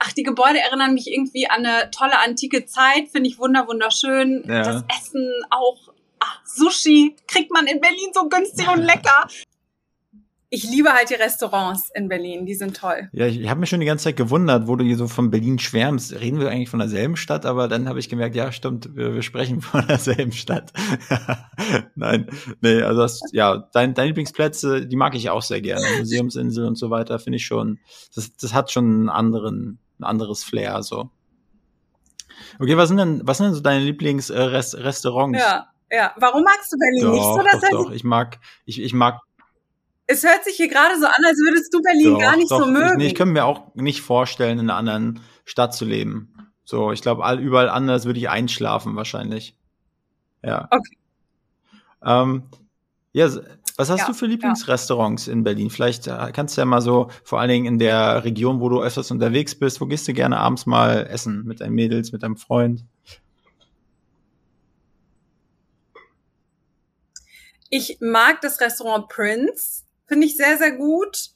Ach, 0.00 0.12
die 0.12 0.22
Gebäude 0.22 0.60
erinnern 0.60 0.94
mich 0.94 1.10
irgendwie 1.10 1.50
an 1.50 1.66
eine 1.66 1.90
tolle 1.90 2.20
antike 2.20 2.66
Zeit, 2.66 3.08
finde 3.10 3.28
ich 3.28 3.40
wunder 3.40 3.66
wunderschön. 3.66 4.44
Ja. 4.46 4.62
Das 4.62 4.84
Essen 4.96 5.28
auch, 5.50 5.92
ach, 6.20 6.40
Sushi 6.44 7.16
kriegt 7.26 7.50
man 7.50 7.66
in 7.66 7.80
Berlin 7.80 8.10
so 8.14 8.28
günstig 8.28 8.68
und 8.68 8.82
lecker. 8.84 9.26
Ich 10.50 10.64
liebe 10.64 10.94
halt 10.94 11.10
die 11.10 11.14
Restaurants 11.14 11.90
in 11.94 12.08
Berlin, 12.08 12.46
die 12.46 12.54
sind 12.54 12.74
toll. 12.74 13.10
Ja, 13.12 13.26
ich, 13.26 13.38
ich 13.38 13.50
habe 13.50 13.60
mich 13.60 13.68
schon 13.68 13.80
die 13.80 13.86
ganze 13.86 14.04
Zeit 14.04 14.16
gewundert, 14.16 14.66
wo 14.66 14.76
du 14.76 14.84
hier 14.84 14.96
so 14.96 15.06
von 15.06 15.30
Berlin 15.30 15.58
schwärmst. 15.58 16.18
Reden 16.18 16.40
wir 16.40 16.48
eigentlich 16.48 16.70
von 16.70 16.78
derselben 16.78 17.16
Stadt? 17.16 17.44
Aber 17.44 17.68
dann 17.68 17.86
habe 17.86 17.98
ich 17.98 18.08
gemerkt, 18.08 18.34
ja, 18.34 18.50
stimmt, 18.50 18.96
wir, 18.96 19.14
wir 19.14 19.20
sprechen 19.20 19.60
von 19.60 19.86
derselben 19.86 20.32
Stadt. 20.32 20.72
Nein, 21.94 22.30
nee, 22.62 22.80
also 22.80 23.02
das, 23.02 23.20
ja, 23.32 23.68
dein, 23.74 23.92
deine 23.92 24.08
Lieblingsplätze, 24.08 24.86
die 24.86 24.96
mag 24.96 25.14
ich 25.14 25.28
auch 25.28 25.42
sehr 25.42 25.60
gerne. 25.60 25.84
Museumsinsel 25.98 26.66
und 26.66 26.76
so 26.76 26.88
weiter, 26.88 27.18
finde 27.18 27.36
ich 27.36 27.44
schon, 27.44 27.78
das, 28.14 28.34
das 28.36 28.54
hat 28.54 28.70
schon 28.70 28.84
einen 28.86 29.08
anderen, 29.10 29.78
ein 29.98 30.04
anderes 30.04 30.44
Flair, 30.44 30.82
so. 30.82 31.10
Okay, 32.58 32.78
was 32.78 32.88
sind 32.88 32.96
denn, 32.96 33.20
was 33.24 33.36
sind 33.36 33.48
denn 33.48 33.54
so 33.54 33.60
deine 33.60 33.84
Lieblingsrestaurants? 33.84 35.38
Ja, 35.38 35.66
ja. 35.90 36.14
Warum 36.16 36.42
magst 36.42 36.72
du 36.72 36.76
Berlin 36.78 37.12
nicht 37.12 37.22
so? 37.22 37.36
doch, 37.36 37.44
Dass 37.44 37.60
doch, 37.60 37.84
doch. 37.84 37.90
Ich 37.90 38.04
mag, 38.04 38.38
ich, 38.64 38.80
ich 38.80 38.94
mag 38.94 39.20
Es 40.10 40.24
hört 40.24 40.42
sich 40.42 40.56
hier 40.56 40.68
gerade 40.68 40.98
so 40.98 41.06
an, 41.06 41.24
als 41.24 41.38
würdest 41.38 41.72
du 41.72 41.82
Berlin 41.82 42.14
Doch, 42.14 42.20
gar 42.20 42.36
nicht 42.36 42.50
doch. 42.50 42.60
so 42.60 42.66
mögen. 42.66 42.98
Ich, 43.00 43.08
ich 43.08 43.14
könnte 43.14 43.34
mir 43.34 43.44
auch 43.44 43.74
nicht 43.74 44.00
vorstellen, 44.00 44.58
in 44.58 44.70
einer 44.70 44.78
anderen 44.78 45.20
Stadt 45.44 45.74
zu 45.74 45.84
leben. 45.84 46.34
So, 46.64 46.92
ich 46.92 47.02
glaube, 47.02 47.24
all, 47.24 47.38
überall 47.38 47.68
anders 47.68 48.06
würde 48.06 48.18
ich 48.18 48.28
einschlafen 48.28 48.96
wahrscheinlich. 48.96 49.54
Ja. 50.42 50.66
Okay. 50.70 50.96
Ähm, 52.04 52.44
ja, 53.12 53.28
was 53.76 53.90
hast 53.90 54.00
Ja, 54.00 54.06
du 54.06 54.14
für 54.14 54.26
Lieblingsrestaurants 54.26 55.28
in 55.28 55.44
Berlin? 55.44 55.70
Vielleicht 55.70 56.06
äh, 56.06 56.32
kannst 56.32 56.56
du 56.56 56.62
ja 56.62 56.64
mal 56.64 56.80
so, 56.80 57.10
vor 57.22 57.38
allen 57.38 57.50
Dingen 57.50 57.66
in 57.66 57.78
der 57.78 58.24
Region, 58.24 58.60
wo 58.60 58.68
du 58.68 58.82
öfters 58.82 59.10
unterwegs 59.10 59.54
bist, 59.54 59.80
wo 59.80 59.86
gehst 59.86 60.08
du 60.08 60.14
gerne 60.14 60.38
abends 60.38 60.66
mal 60.66 61.06
essen? 61.06 61.44
Mit 61.44 61.60
deinen 61.60 61.74
Mädels, 61.74 62.12
mit 62.12 62.22
deinem 62.22 62.36
Freund? 62.36 62.84
Ich 67.70 67.98
mag 68.00 68.40
das 68.40 68.60
Restaurant 68.60 69.08
Prince, 69.08 69.84
finde 70.08 70.26
ich 70.26 70.36
sehr, 70.36 70.58
sehr 70.58 70.72
gut. 70.72 71.30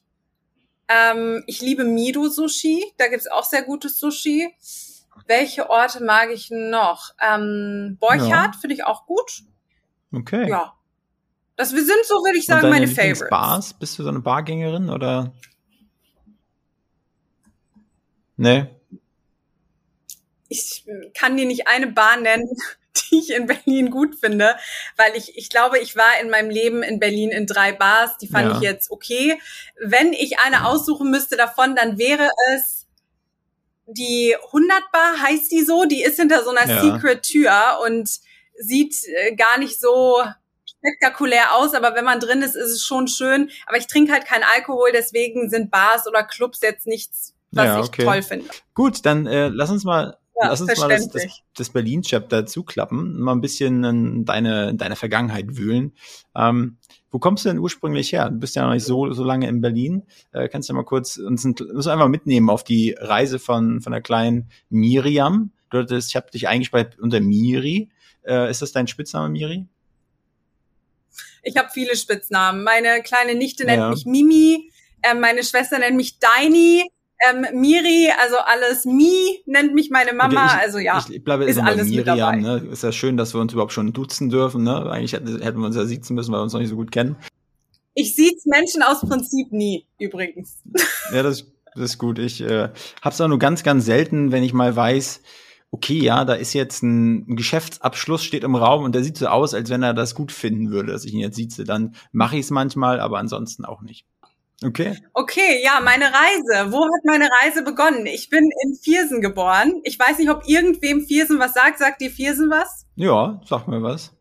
Ähm, 0.88 1.44
ich 1.46 1.60
liebe 1.60 1.84
Mido 1.84 2.28
Sushi, 2.28 2.84
da 2.98 3.08
gibt's 3.08 3.28
auch 3.28 3.44
sehr 3.44 3.62
gutes 3.62 3.98
Sushi. 3.98 4.52
Welche 5.26 5.70
Orte 5.70 6.02
mag 6.02 6.30
ich 6.30 6.50
noch? 6.50 7.10
Ähm, 7.20 7.96
Borchardt 8.00 8.56
finde 8.56 8.74
ich 8.74 8.84
auch 8.84 9.06
gut. 9.06 9.42
Okay. 10.12 10.48
Ja. 10.48 10.74
Das 11.56 11.74
wir 11.74 11.84
sind 11.84 12.04
so, 12.04 12.16
würde 12.16 12.38
ich 12.38 12.46
sagen, 12.46 12.70
meine 12.70 12.88
Favorites. 12.88 13.74
Bist 13.74 13.98
du 13.98 14.02
so 14.02 14.08
eine 14.08 14.20
Bargängerin 14.20 14.90
oder? 14.90 15.32
Nee. 18.36 18.66
Ich 20.48 20.84
kann 21.14 21.36
dir 21.36 21.46
nicht 21.46 21.68
eine 21.68 21.86
Bar 21.86 22.18
nennen, 22.18 22.48
die 23.10 23.18
ich 23.18 23.30
in 23.30 23.46
Berlin 23.46 23.90
gut 23.90 24.16
finde, 24.16 24.56
weil 24.96 25.16
ich, 25.16 25.36
ich 25.36 25.48
glaube, 25.48 25.78
ich 25.78 25.96
war 25.96 26.20
in 26.20 26.30
meinem 26.30 26.50
Leben 26.50 26.82
in 26.82 26.98
Berlin 27.00 27.30
in 27.30 27.46
drei 27.46 27.72
Bars, 27.72 28.16
die 28.18 28.28
fand 28.28 28.50
Ja. 28.50 28.56
ich 28.56 28.62
jetzt 28.62 28.90
okay. 28.90 29.40
Wenn 29.80 30.12
ich 30.12 30.38
eine 30.40 30.66
aussuchen 30.66 31.10
müsste 31.10 31.36
davon, 31.36 31.74
dann 31.76 31.98
wäre 31.98 32.28
es 32.54 32.86
die 33.86 34.36
100 34.46 34.92
Bar, 34.92 35.20
heißt 35.22 35.50
die 35.52 35.62
so, 35.64 35.84
die 35.84 36.02
ist 36.02 36.16
hinter 36.16 36.44
so 36.44 36.50
einer 36.50 36.70
Ja. 36.70 36.80
Secret 36.80 37.22
Tür 37.22 37.80
und 37.84 38.08
sieht 38.58 38.94
äh, 39.04 39.34
gar 39.34 39.58
nicht 39.58 39.80
so 39.80 40.22
spektakulär 40.66 41.54
aus, 41.54 41.74
aber 41.74 41.94
wenn 41.94 42.04
man 42.04 42.20
drin 42.20 42.42
ist, 42.42 42.54
ist 42.56 42.70
es 42.70 42.84
schon 42.84 43.08
schön. 43.08 43.50
Aber 43.66 43.76
ich 43.76 43.86
trinke 43.86 44.12
halt 44.12 44.24
keinen 44.24 44.44
Alkohol, 44.54 44.90
deswegen 44.92 45.48
sind 45.50 45.70
Bars 45.70 46.06
oder 46.06 46.22
Clubs 46.24 46.60
jetzt 46.62 46.86
nichts, 46.86 47.34
was 47.50 47.66
Ja, 47.66 47.80
ich 47.80 47.86
okay. 47.86 48.04
toll 48.04 48.22
finde. 48.22 48.48
Gut, 48.74 49.04
dann 49.04 49.26
äh, 49.26 49.48
lass 49.48 49.70
uns 49.70 49.84
mal, 49.84 50.16
Ja, 50.40 50.48
lass 50.48 50.60
uns 50.62 50.78
mal 50.78 50.88
das, 50.88 51.08
das, 51.08 51.24
das 51.54 51.70
Berlin-Chapter 51.70 52.46
zuklappen, 52.46 53.20
mal 53.20 53.32
ein 53.32 53.40
bisschen 53.42 53.84
in 53.84 54.24
deine, 54.24 54.70
in 54.70 54.78
deine 54.78 54.96
Vergangenheit 54.96 55.56
wühlen. 55.56 55.92
Ähm, 56.34 56.78
wo 57.10 57.18
kommst 57.18 57.44
du 57.44 57.50
denn 57.50 57.58
ursprünglich 57.58 58.12
her? 58.12 58.30
Du 58.30 58.38
bist 58.38 58.56
ja 58.56 58.64
noch 58.64 58.72
nicht 58.72 58.84
so, 58.86 59.12
so 59.12 59.24
lange 59.24 59.46
in 59.46 59.60
Berlin. 59.60 60.04
Äh, 60.32 60.48
kannst 60.48 60.70
du 60.70 60.74
mal 60.74 60.84
kurz 60.84 61.18
uns, 61.18 61.44
ein- 61.44 61.54
uns 61.74 61.86
einfach 61.86 62.08
mitnehmen 62.08 62.48
auf 62.48 62.64
die 62.64 62.96
Reise 62.98 63.38
von, 63.38 63.82
von 63.82 63.92
der 63.92 64.00
kleinen 64.00 64.50
Miriam? 64.70 65.52
Du 65.70 65.78
hattest, 65.78 66.08
ich 66.08 66.16
habe 66.16 66.30
dich 66.30 66.48
eingespeichert 66.48 66.98
unter 66.98 67.20
Miri. 67.20 67.90
Äh, 68.26 68.50
ist 68.50 68.62
das 68.62 68.72
dein 68.72 68.86
Spitzname, 68.86 69.28
Miri? 69.28 69.66
Ich 71.42 71.56
habe 71.56 71.68
viele 71.72 71.96
Spitznamen. 71.96 72.64
Meine 72.64 73.02
kleine 73.02 73.34
Nichte 73.34 73.64
nennt 73.64 73.78
Ja. 73.80 73.90
mich 73.90 74.06
Mimi, 74.06 74.70
ähm, 75.02 75.20
meine 75.20 75.42
Schwester 75.42 75.78
nennt 75.78 75.96
mich 75.96 76.18
Deini, 76.18 76.88
ähm, 77.28 77.60
Miri, 77.60 78.10
also 78.20 78.36
alles 78.38 78.84
Mi 78.84 79.42
nennt 79.46 79.74
mich 79.74 79.90
meine 79.90 80.12
Mama. 80.12 80.46
Ich, 80.46 80.52
also 80.52 80.78
ja, 80.78 80.98
Ich, 80.98 81.14
ich 81.14 81.24
bleibe 81.24 81.44
ist 81.44 81.58
alles 81.58 81.88
mit 81.88 82.06
Miriam. 82.06 82.18
dabei. 82.18 82.36
Ne? 82.36 82.68
Ist 82.70 82.82
ja 82.82 82.92
schön, 82.92 83.16
dass 83.16 83.34
wir 83.34 83.40
uns 83.40 83.52
überhaupt 83.52 83.72
schon 83.72 83.92
duzen 83.92 84.28
dürfen. 84.30 84.64
Ne? 84.64 84.90
Eigentlich 84.90 85.12
hätten, 85.12 85.40
hätten 85.40 85.58
wir 85.60 85.66
uns 85.66 85.76
ja 85.76 85.84
siezen 85.84 86.14
müssen, 86.14 86.32
weil 86.32 86.40
wir 86.40 86.44
uns 86.44 86.52
noch 86.52 86.60
nicht 86.60 86.70
so 86.70 86.76
gut 86.76 86.92
kennen. 86.92 87.16
ich 87.94 88.14
sieh's 88.14 88.44
Menschen 88.46 88.82
aus 88.82 89.00
Prinzip 89.00 89.52
nie, 89.52 89.86
übrigens. 89.98 90.62
Ja, 91.12 91.22
das, 91.22 91.46
das 91.74 91.84
ist 91.84 91.98
gut. 91.98 92.18
Ich 92.18 92.40
äh, 92.40 92.70
hab's 93.02 93.20
auch 93.20 93.28
nur 93.28 93.38
ganz, 93.38 93.62
ganz 93.62 93.84
selten, 93.84 94.32
wenn 94.32 94.42
ich 94.42 94.52
mal 94.52 94.74
weiß, 94.74 95.20
okay, 95.70 95.98
ja, 96.02 96.24
da 96.24 96.34
ist 96.34 96.52
jetzt 96.52 96.82
ein, 96.82 97.30
ein 97.30 97.36
Geschäftsabschluss, 97.36 98.22
steht 98.22 98.44
im 98.44 98.54
Raum 98.54 98.84
und 98.84 98.94
der 98.94 99.02
sieht 99.02 99.16
so 99.16 99.26
aus, 99.26 99.54
als 99.54 99.70
wenn 99.70 99.82
er 99.82 99.94
das 99.94 100.14
gut 100.14 100.30
finden 100.32 100.70
würde, 100.70 100.92
dass 100.92 101.04
ich 101.04 101.14
ihn 101.14 101.20
jetzt 101.20 101.36
sieze. 101.36 101.64
Dann 101.64 101.94
mache 102.12 102.36
ich 102.36 102.42
es 102.42 102.50
manchmal, 102.50 103.00
aber 103.00 103.18
ansonsten 103.18 103.64
auch 103.64 103.80
nicht. 103.80 104.06
Okay. 104.64 104.96
Okay, 105.12 105.60
ja, 105.62 105.80
meine 105.82 106.04
Reise. 106.04 106.72
Wo 106.72 106.84
hat 106.84 107.04
meine 107.04 107.28
Reise 107.42 107.62
begonnen? 107.62 108.06
Ich 108.06 108.30
bin 108.30 108.48
in 108.64 108.74
Viersen 108.76 109.20
geboren. 109.20 109.80
Ich 109.84 109.98
weiß 109.98 110.18
nicht, 110.18 110.30
ob 110.30 110.46
irgendwem 110.46 111.04
Viersen 111.04 111.38
was 111.38 111.54
sagt. 111.54 111.78
Sagt 111.78 112.00
dir 112.00 112.10
Viersen 112.10 112.50
was? 112.50 112.86
Ja, 112.94 113.40
sag 113.44 113.66
mir 113.66 113.82
was. 113.82 114.12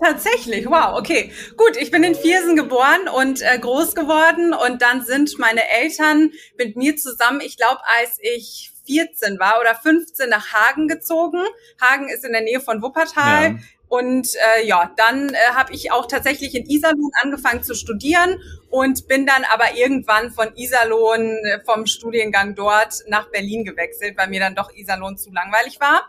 Tatsächlich, 0.00 0.66
wow, 0.66 0.96
okay. 0.96 1.32
Gut, 1.56 1.76
ich 1.76 1.90
bin 1.90 2.04
in 2.04 2.14
Viersen 2.14 2.54
geboren 2.54 3.08
und 3.16 3.42
äh, 3.42 3.58
groß 3.58 3.96
geworden 3.96 4.54
und 4.54 4.80
dann 4.80 5.04
sind 5.04 5.40
meine 5.40 5.68
Eltern 5.68 6.30
mit 6.56 6.76
mir 6.76 6.96
zusammen, 6.96 7.40
ich 7.40 7.56
glaube, 7.56 7.80
als 7.98 8.16
ich 8.20 8.70
14 8.86 9.40
war 9.40 9.60
oder 9.60 9.74
15 9.74 10.30
nach 10.30 10.52
Hagen 10.52 10.86
gezogen. 10.86 11.42
Hagen 11.80 12.08
ist 12.08 12.24
in 12.24 12.32
der 12.32 12.42
Nähe 12.42 12.60
von 12.60 12.80
Wuppertal. 12.80 13.52
Ja. 13.52 13.58
Und 13.88 14.28
äh, 14.34 14.66
ja, 14.66 14.92
dann 14.96 15.30
äh, 15.30 15.36
habe 15.54 15.72
ich 15.72 15.92
auch 15.92 16.06
tatsächlich 16.06 16.54
in 16.54 16.66
Iserlohn 16.66 17.10
angefangen 17.22 17.62
zu 17.62 17.74
studieren 17.74 18.40
und 18.68 19.08
bin 19.08 19.24
dann 19.26 19.44
aber 19.52 19.76
irgendwann 19.76 20.30
von 20.30 20.54
Iserlohn 20.56 21.22
äh, 21.22 21.60
vom 21.64 21.86
Studiengang 21.86 22.54
dort 22.54 23.02
nach 23.08 23.30
Berlin 23.30 23.64
gewechselt, 23.64 24.18
weil 24.18 24.28
mir 24.28 24.40
dann 24.40 24.54
doch 24.54 24.70
Iserlohn 24.74 25.16
zu 25.16 25.32
langweilig 25.32 25.80
war. 25.80 26.02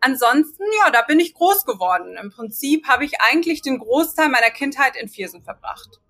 Ansonsten, 0.00 0.64
ja, 0.84 0.90
da 0.90 1.02
bin 1.02 1.20
ich 1.20 1.34
groß 1.34 1.66
geworden. 1.66 2.16
Im 2.20 2.30
Prinzip 2.30 2.88
habe 2.88 3.04
ich 3.04 3.20
eigentlich 3.20 3.62
den 3.62 3.78
Großteil 3.78 4.28
meiner 4.28 4.50
Kindheit 4.50 4.96
in 4.96 5.08
Viersen 5.08 5.42
verbracht. 5.42 6.00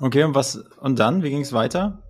Okay, 0.00 0.24
und 0.24 0.34
was 0.34 0.56
und 0.80 0.98
dann? 0.98 1.22
Wie 1.22 1.30
ging 1.30 1.40
es 1.40 1.52
weiter? 1.52 2.02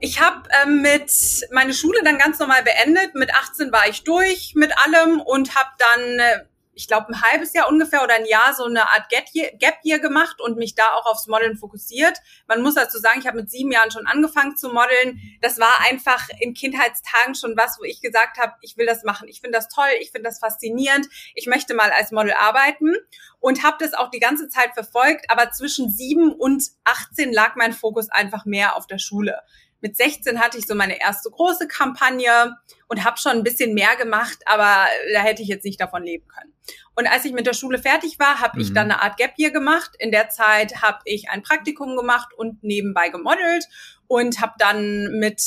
Ich 0.00 0.20
habe 0.20 0.48
ähm, 0.62 0.82
mit 0.82 1.12
meine 1.52 1.72
Schule 1.72 2.00
dann 2.04 2.18
ganz 2.18 2.38
normal 2.40 2.62
beendet. 2.64 3.14
Mit 3.14 3.32
18 3.34 3.70
war 3.70 3.88
ich 3.88 4.02
durch 4.02 4.54
mit 4.56 4.72
allem 4.84 5.20
und 5.20 5.54
habe 5.54 5.70
dann 5.78 6.18
äh, 6.18 6.44
ich 6.74 6.88
glaube, 6.88 7.08
ein 7.08 7.22
halbes 7.22 7.52
Jahr 7.52 7.68
ungefähr 7.68 8.02
oder 8.02 8.14
ein 8.14 8.26
Jahr 8.26 8.54
so 8.54 8.64
eine 8.64 8.88
Art 8.88 9.08
Gap 9.08 9.26
Year, 9.32 9.98
gemacht 9.98 10.40
und 10.40 10.56
mich 10.56 10.74
da 10.74 10.94
auch 10.94 11.06
aufs 11.06 11.26
Modeln 11.26 11.56
fokussiert. 11.56 12.18
Man 12.46 12.62
muss 12.62 12.74
dazu 12.74 12.98
sagen, 12.98 13.20
ich 13.20 13.26
habe 13.26 13.38
mit 13.38 13.50
sieben 13.50 13.70
Jahren 13.70 13.90
schon 13.90 14.06
angefangen 14.06 14.56
zu 14.56 14.68
modeln. 14.68 15.20
Das 15.40 15.58
war 15.58 15.80
einfach 15.88 16.28
in 16.40 16.54
Kindheitstagen 16.54 17.34
schon 17.34 17.56
was, 17.56 17.78
wo 17.78 17.84
ich 17.84 18.00
gesagt 18.00 18.38
habe, 18.38 18.54
ich 18.62 18.76
will 18.76 18.86
das 18.86 19.04
machen. 19.04 19.28
Ich 19.28 19.40
finde 19.40 19.58
das 19.58 19.68
toll, 19.68 19.88
ich 20.00 20.10
finde 20.10 20.28
das 20.28 20.38
faszinierend. 20.38 21.08
Ich 21.34 21.46
möchte 21.46 21.74
mal 21.74 21.90
als 21.90 22.10
Model 22.10 22.32
arbeiten 22.32 22.94
und 23.40 23.62
habe 23.62 23.76
das 23.78 23.92
auch 23.92 24.10
die 24.10 24.20
ganze 24.20 24.48
Zeit 24.48 24.72
verfolgt. 24.74 25.30
Aber 25.30 25.50
zwischen 25.50 25.90
sieben 25.90 26.32
und 26.32 26.64
18 26.84 27.32
lag 27.32 27.54
mein 27.56 27.72
Fokus 27.72 28.08
einfach 28.08 28.44
mehr 28.44 28.76
auf 28.76 28.86
der 28.86 28.98
Schule. 28.98 29.40
Mit 29.82 29.96
16 29.96 30.40
hatte 30.40 30.58
ich 30.58 30.66
so 30.66 30.74
meine 30.74 31.00
erste 31.00 31.28
große 31.28 31.66
Kampagne 31.66 32.56
und 32.88 33.04
habe 33.04 33.18
schon 33.18 33.32
ein 33.32 33.42
bisschen 33.42 33.74
mehr 33.74 33.96
gemacht, 33.96 34.38
aber 34.46 34.86
da 35.12 35.20
hätte 35.20 35.42
ich 35.42 35.48
jetzt 35.48 35.64
nicht 35.64 35.80
davon 35.80 36.04
leben 36.04 36.26
können. 36.28 36.54
Und 36.94 37.08
als 37.08 37.24
ich 37.24 37.32
mit 37.32 37.46
der 37.46 37.52
Schule 37.52 37.78
fertig 37.78 38.18
war, 38.20 38.40
habe 38.40 38.58
mhm. 38.58 38.62
ich 38.62 38.72
dann 38.72 38.90
eine 38.90 39.02
Art 39.02 39.16
Gap 39.16 39.32
Year 39.38 39.50
gemacht. 39.50 39.90
In 39.98 40.12
der 40.12 40.28
Zeit 40.28 40.82
habe 40.82 41.00
ich 41.04 41.30
ein 41.30 41.42
Praktikum 41.42 41.96
gemacht 41.96 42.32
und 42.36 42.62
nebenbei 42.62 43.08
gemodelt 43.08 43.66
und 44.06 44.40
habe 44.40 44.54
dann 44.58 45.18
mit 45.18 45.42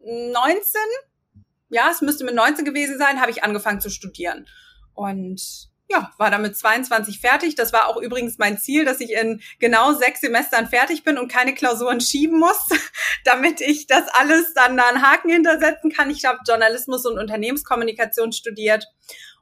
19, 0.00 0.80
ja, 1.68 1.90
es 1.92 2.00
müsste 2.00 2.24
mit 2.24 2.34
19 2.34 2.64
gewesen 2.64 2.98
sein, 2.98 3.20
habe 3.20 3.30
ich 3.30 3.44
angefangen 3.44 3.80
zu 3.80 3.88
studieren. 3.88 4.48
Und 4.94 5.69
ja, 5.90 6.12
war 6.18 6.30
damit 6.30 6.56
22 6.56 7.20
fertig. 7.20 7.56
Das 7.56 7.72
war 7.72 7.88
auch 7.88 8.00
übrigens 8.00 8.38
mein 8.38 8.58
Ziel, 8.58 8.84
dass 8.84 9.00
ich 9.00 9.12
in 9.12 9.42
genau 9.58 9.92
sechs 9.92 10.20
Semestern 10.20 10.68
fertig 10.68 11.02
bin 11.02 11.18
und 11.18 11.30
keine 11.30 11.52
Klausuren 11.52 12.00
schieben 12.00 12.38
muss, 12.38 12.68
damit 13.24 13.60
ich 13.60 13.88
das 13.88 14.08
alles 14.08 14.54
dann 14.54 14.76
da 14.76 14.88
einen 14.88 15.02
Haken 15.02 15.30
hintersetzen 15.30 15.90
kann. 15.90 16.08
Ich 16.10 16.24
habe 16.24 16.38
Journalismus 16.46 17.04
und 17.06 17.18
Unternehmenskommunikation 17.18 18.32
studiert. 18.32 18.86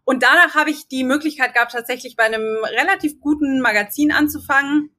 Und 0.05 0.23
danach 0.23 0.55
habe 0.55 0.71
ich 0.71 0.89
die 0.89 1.05
Möglichkeit 1.05 1.53
gehabt, 1.53 1.73
tatsächlich 1.73 2.17
bei 2.17 2.25
einem 2.25 2.65
relativ 2.65 3.21
guten 3.21 3.61
Magazin 3.61 4.11
anzufangen. 4.11 4.91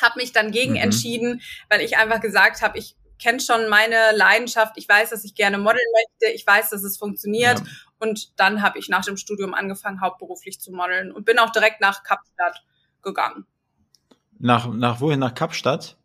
Habe 0.00 0.18
mich 0.18 0.32
dann 0.32 0.50
gegen 0.50 0.72
mhm. 0.72 0.80
entschieden, 0.80 1.42
weil 1.70 1.80
ich 1.80 1.96
einfach 1.96 2.20
gesagt 2.20 2.60
habe, 2.60 2.76
ich 2.76 2.96
kenne 3.18 3.40
schon 3.40 3.68
meine 3.68 4.12
Leidenschaft. 4.14 4.74
Ich 4.76 4.88
weiß, 4.88 5.10
dass 5.10 5.24
ich 5.24 5.34
gerne 5.34 5.58
modeln 5.58 5.86
möchte. 5.92 6.34
Ich 6.34 6.46
weiß, 6.46 6.70
dass 6.70 6.82
es 6.82 6.98
funktioniert. 6.98 7.58
Ja. 7.58 7.64
Und 7.98 8.38
dann 8.38 8.62
habe 8.62 8.78
ich 8.78 8.88
nach 8.88 9.04
dem 9.04 9.16
Studium 9.16 9.54
angefangen, 9.54 10.00
hauptberuflich 10.00 10.60
zu 10.60 10.72
modeln 10.72 11.12
und 11.12 11.24
bin 11.24 11.38
auch 11.38 11.50
direkt 11.50 11.80
nach 11.80 12.02
Kapstadt 12.02 12.64
gegangen. 13.02 13.46
Nach, 14.38 14.72
nach 14.72 15.00
wohin? 15.00 15.18
Nach 15.18 15.34
Kapstadt? 15.34 15.96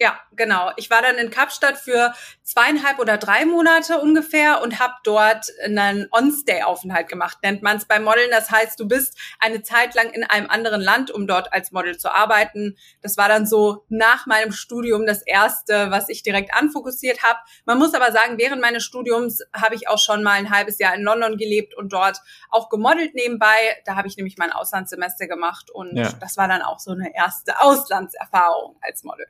Ja, 0.00 0.18
genau. 0.32 0.72
Ich 0.76 0.90
war 0.90 1.02
dann 1.02 1.16
in 1.18 1.30
Kapstadt 1.30 1.78
für 1.78 2.12
zweieinhalb 2.42 2.98
oder 2.98 3.16
drei 3.16 3.44
Monate 3.44 4.00
ungefähr 4.00 4.60
und 4.60 4.80
habe 4.80 4.94
dort 5.04 5.46
einen 5.64 6.08
On-Stay-Aufenthalt 6.10 7.06
gemacht, 7.06 7.38
nennt 7.44 7.62
man 7.62 7.76
es 7.76 7.84
beim 7.84 8.02
Modeln. 8.02 8.28
Das 8.32 8.50
heißt, 8.50 8.78
du 8.80 8.88
bist 8.88 9.16
eine 9.38 9.62
Zeit 9.62 9.94
lang 9.94 10.10
in 10.10 10.24
einem 10.24 10.50
anderen 10.50 10.80
Land, 10.80 11.12
um 11.12 11.28
dort 11.28 11.52
als 11.52 11.70
Model 11.70 11.96
zu 11.96 12.12
arbeiten. 12.12 12.76
Das 13.02 13.16
war 13.16 13.28
dann 13.28 13.46
so 13.46 13.84
nach 13.88 14.26
meinem 14.26 14.50
Studium 14.50 15.06
das 15.06 15.22
erste, 15.22 15.92
was 15.92 16.08
ich 16.08 16.24
direkt 16.24 16.52
anfokussiert 16.54 17.22
habe. 17.22 17.38
Man 17.64 17.78
muss 17.78 17.94
aber 17.94 18.10
sagen, 18.10 18.36
während 18.36 18.60
meines 18.60 18.82
Studiums 18.82 19.42
habe 19.54 19.76
ich 19.76 19.88
auch 19.88 19.98
schon 19.98 20.24
mal 20.24 20.32
ein 20.32 20.50
halbes 20.50 20.80
Jahr 20.80 20.96
in 20.96 21.02
London 21.02 21.36
gelebt 21.36 21.72
und 21.76 21.92
dort 21.92 22.18
auch 22.50 22.68
gemodelt 22.68 23.14
nebenbei. 23.14 23.80
Da 23.84 23.94
habe 23.94 24.08
ich 24.08 24.16
nämlich 24.16 24.38
mein 24.38 24.50
Auslandssemester 24.50 25.28
gemacht 25.28 25.70
und 25.70 25.96
ja. 25.96 26.12
das 26.14 26.36
war 26.36 26.48
dann 26.48 26.62
auch 26.62 26.80
so 26.80 26.90
eine 26.90 27.14
erste 27.14 27.60
Auslandserfahrung 27.60 28.76
als 28.80 29.04
Model. 29.04 29.26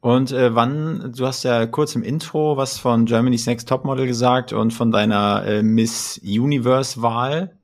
Und 0.00 0.32
äh, 0.32 0.54
wann, 0.54 1.14
du 1.16 1.26
hast 1.26 1.44
ja 1.44 1.66
kurz 1.66 1.94
im 1.94 2.02
Intro 2.02 2.56
was 2.56 2.78
von 2.78 3.06
Germany's 3.06 3.46
Next 3.46 3.68
Topmodel 3.68 4.06
gesagt 4.06 4.52
und 4.52 4.72
von 4.72 4.90
deiner 4.90 5.44
äh, 5.46 5.62
Miss 5.62 6.20
Universe-Wahl. 6.22 7.56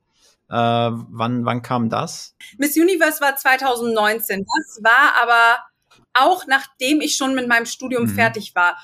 Äh, 0.49 0.53
wann, 0.53 1.45
wann 1.45 1.61
kam 1.61 1.89
das? 1.89 2.35
Miss 2.57 2.75
Universe 2.75 3.21
war 3.21 3.35
2019. 3.35 4.45
Das 4.45 4.83
war 4.83 5.21
aber 5.21 5.59
auch 6.13 6.47
nachdem 6.47 7.01
ich 7.01 7.15
schon 7.15 7.35
mit 7.35 7.47
meinem 7.47 7.65
Studium 7.65 8.03
mhm. 8.03 8.09
fertig 8.09 8.55
war. 8.55 8.75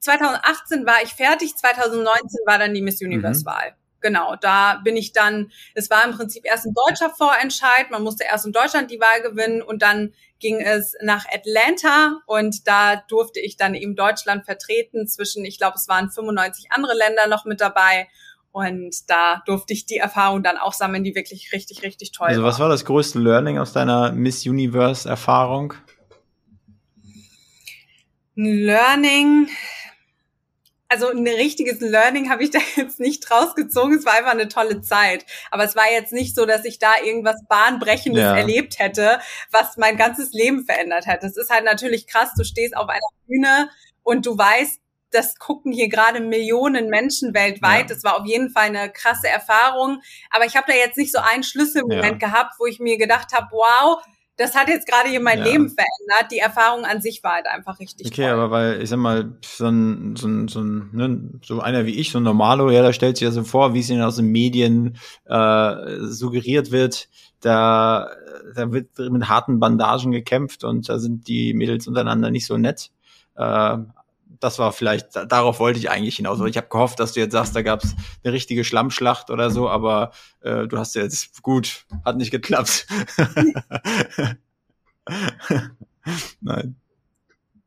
2018 0.00 0.84
war 0.84 0.96
ich 1.04 1.10
fertig, 1.10 1.56
2019 1.56 2.40
war 2.44 2.58
dann 2.58 2.74
die 2.74 2.82
Miss 2.82 3.00
Universe-Wahl. 3.00 3.76
Genau, 4.00 4.36
da 4.40 4.80
bin 4.84 4.96
ich 4.96 5.12
dann, 5.12 5.50
es 5.74 5.90
war 5.90 6.04
im 6.04 6.12
Prinzip 6.12 6.44
erst 6.46 6.66
ein 6.66 6.74
deutscher 6.74 7.10
Vorentscheid, 7.10 7.90
man 7.90 8.02
musste 8.02 8.24
erst 8.24 8.46
in 8.46 8.52
Deutschland 8.52 8.90
die 8.90 9.00
Wahl 9.00 9.22
gewinnen 9.22 9.62
und 9.62 9.82
dann 9.82 10.14
ging 10.38 10.60
es 10.60 10.94
nach 11.02 11.26
Atlanta 11.30 12.20
und 12.26 12.66
da 12.66 12.96
durfte 13.08 13.40
ich 13.40 13.56
dann 13.56 13.74
eben 13.74 13.94
Deutschland 13.94 14.44
vertreten 14.44 15.06
zwischen, 15.06 15.44
ich 15.44 15.58
glaube, 15.58 15.76
es 15.76 15.86
waren 15.88 16.10
95 16.10 16.72
andere 16.72 16.94
Länder 16.96 17.26
noch 17.26 17.44
mit 17.44 17.60
dabei 17.60 18.08
und 18.52 19.08
da 19.08 19.42
durfte 19.46 19.72
ich 19.72 19.86
die 19.86 19.98
Erfahrung 19.98 20.42
dann 20.42 20.56
auch 20.56 20.72
sammeln, 20.72 21.04
die 21.04 21.14
wirklich 21.14 21.52
richtig, 21.52 21.82
richtig 21.82 22.10
toll 22.12 22.28
Also 22.28 22.42
was 22.42 22.58
war 22.58 22.68
das 22.68 22.84
größte 22.84 23.18
Learning 23.18 23.58
aus 23.58 23.72
deiner 23.72 24.12
Miss 24.12 24.46
Universe 24.46 25.08
Erfahrung? 25.08 25.74
Learning, 28.34 29.48
also 30.90 31.08
ein 31.08 31.26
richtiges 31.26 31.80
Learning 31.80 32.30
habe 32.30 32.42
ich 32.42 32.50
da 32.50 32.58
jetzt 32.76 33.00
nicht 33.00 33.30
rausgezogen. 33.30 33.96
Es 33.96 34.04
war 34.04 34.14
einfach 34.14 34.32
eine 34.32 34.48
tolle 34.48 34.82
Zeit. 34.82 35.24
Aber 35.50 35.64
es 35.64 35.76
war 35.76 35.90
jetzt 35.90 36.12
nicht 36.12 36.34
so, 36.34 36.44
dass 36.44 36.64
ich 36.64 36.78
da 36.78 36.92
irgendwas 37.02 37.36
Bahnbrechendes 37.48 38.22
ja. 38.22 38.36
erlebt 38.36 38.78
hätte, 38.78 39.20
was 39.50 39.76
mein 39.76 39.96
ganzes 39.96 40.32
Leben 40.32 40.64
verändert 40.64 41.06
hat. 41.06 41.22
Das 41.22 41.36
ist 41.36 41.50
halt 41.50 41.64
natürlich 41.64 42.06
krass. 42.06 42.32
Du 42.36 42.44
stehst 42.44 42.76
auf 42.76 42.88
einer 42.88 43.00
Bühne 43.26 43.70
und 44.02 44.26
du 44.26 44.36
weißt, 44.36 44.80
das 45.12 45.36
gucken 45.36 45.72
hier 45.72 45.88
gerade 45.88 46.20
Millionen 46.20 46.88
Menschen 46.88 47.34
weltweit. 47.34 47.88
Ja. 47.88 47.94
Das 47.94 48.04
war 48.04 48.20
auf 48.20 48.26
jeden 48.26 48.50
Fall 48.50 48.66
eine 48.66 48.90
krasse 48.90 49.28
Erfahrung. 49.28 50.02
Aber 50.30 50.44
ich 50.44 50.56
habe 50.56 50.66
da 50.70 50.76
jetzt 50.76 50.98
nicht 50.98 51.12
so 51.12 51.20
einen 51.20 51.42
Schlüsselmoment 51.42 52.20
ja. 52.22 52.28
gehabt, 52.28 52.54
wo 52.58 52.66
ich 52.66 52.80
mir 52.80 52.98
gedacht 52.98 53.32
habe, 53.32 53.48
wow, 53.52 54.02
das 54.40 54.54
hat 54.54 54.68
jetzt 54.68 54.88
gerade 54.88 55.10
hier 55.10 55.20
mein 55.20 55.38
ja. 55.38 55.44
Leben 55.44 55.68
verändert. 55.68 56.32
Die 56.32 56.38
Erfahrung 56.38 56.86
an 56.86 57.02
sich 57.02 57.22
war 57.22 57.34
halt 57.34 57.46
einfach 57.46 57.78
richtig 57.78 58.06
Okay, 58.06 58.22
toll. 58.22 58.30
aber 58.30 58.50
weil, 58.50 58.82
ich 58.82 58.88
sag 58.88 58.98
mal, 58.98 59.36
so 59.44 59.66
ein, 59.66 60.16
so 60.16 60.26
ein, 60.26 60.48
so 60.48 60.60
ein, 60.60 60.88
ne, 60.92 61.30
so 61.44 61.60
einer 61.60 61.84
wie 61.84 61.94
ich, 61.94 62.10
so 62.10 62.18
ein 62.18 62.22
Normalo, 62.22 62.70
ja, 62.70 62.82
da 62.82 62.94
stellt 62.94 63.18
sich 63.18 63.26
ja 63.26 63.32
so 63.32 63.44
vor, 63.44 63.74
wie 63.74 63.80
es 63.80 63.90
ihnen 63.90 64.00
aus 64.00 64.16
den 64.16 64.28
Medien 64.28 64.96
äh, 65.26 65.74
suggeriert 66.00 66.70
wird, 66.70 67.10
da, 67.40 68.08
da 68.54 68.72
wird 68.72 68.98
mit 68.98 69.28
harten 69.28 69.60
Bandagen 69.60 70.10
gekämpft 70.10 70.64
und 70.64 70.88
da 70.88 70.98
sind 70.98 71.28
die 71.28 71.52
Mädels 71.52 71.86
untereinander 71.86 72.30
nicht 72.30 72.46
so 72.46 72.56
nett. 72.56 72.90
Äh, 73.36 73.76
das 74.40 74.58
war 74.58 74.72
vielleicht, 74.72 75.14
darauf 75.14 75.60
wollte 75.60 75.78
ich 75.78 75.90
eigentlich 75.90 76.16
hinaus. 76.16 76.40
Ich 76.40 76.56
habe 76.56 76.68
gehofft, 76.68 76.98
dass 76.98 77.12
du 77.12 77.20
jetzt 77.20 77.32
sagst, 77.32 77.54
da 77.54 77.62
gab 77.62 77.84
es 77.84 77.94
eine 78.24 78.32
richtige 78.32 78.64
Schlammschlacht 78.64 79.30
oder 79.30 79.50
so, 79.50 79.68
aber 79.68 80.12
äh, 80.40 80.66
du 80.66 80.78
hast 80.78 80.94
jetzt 80.94 81.42
gut, 81.42 81.84
hat 82.04 82.16
nicht 82.16 82.30
geklappt. 82.30 82.86
Nein. 86.40 86.76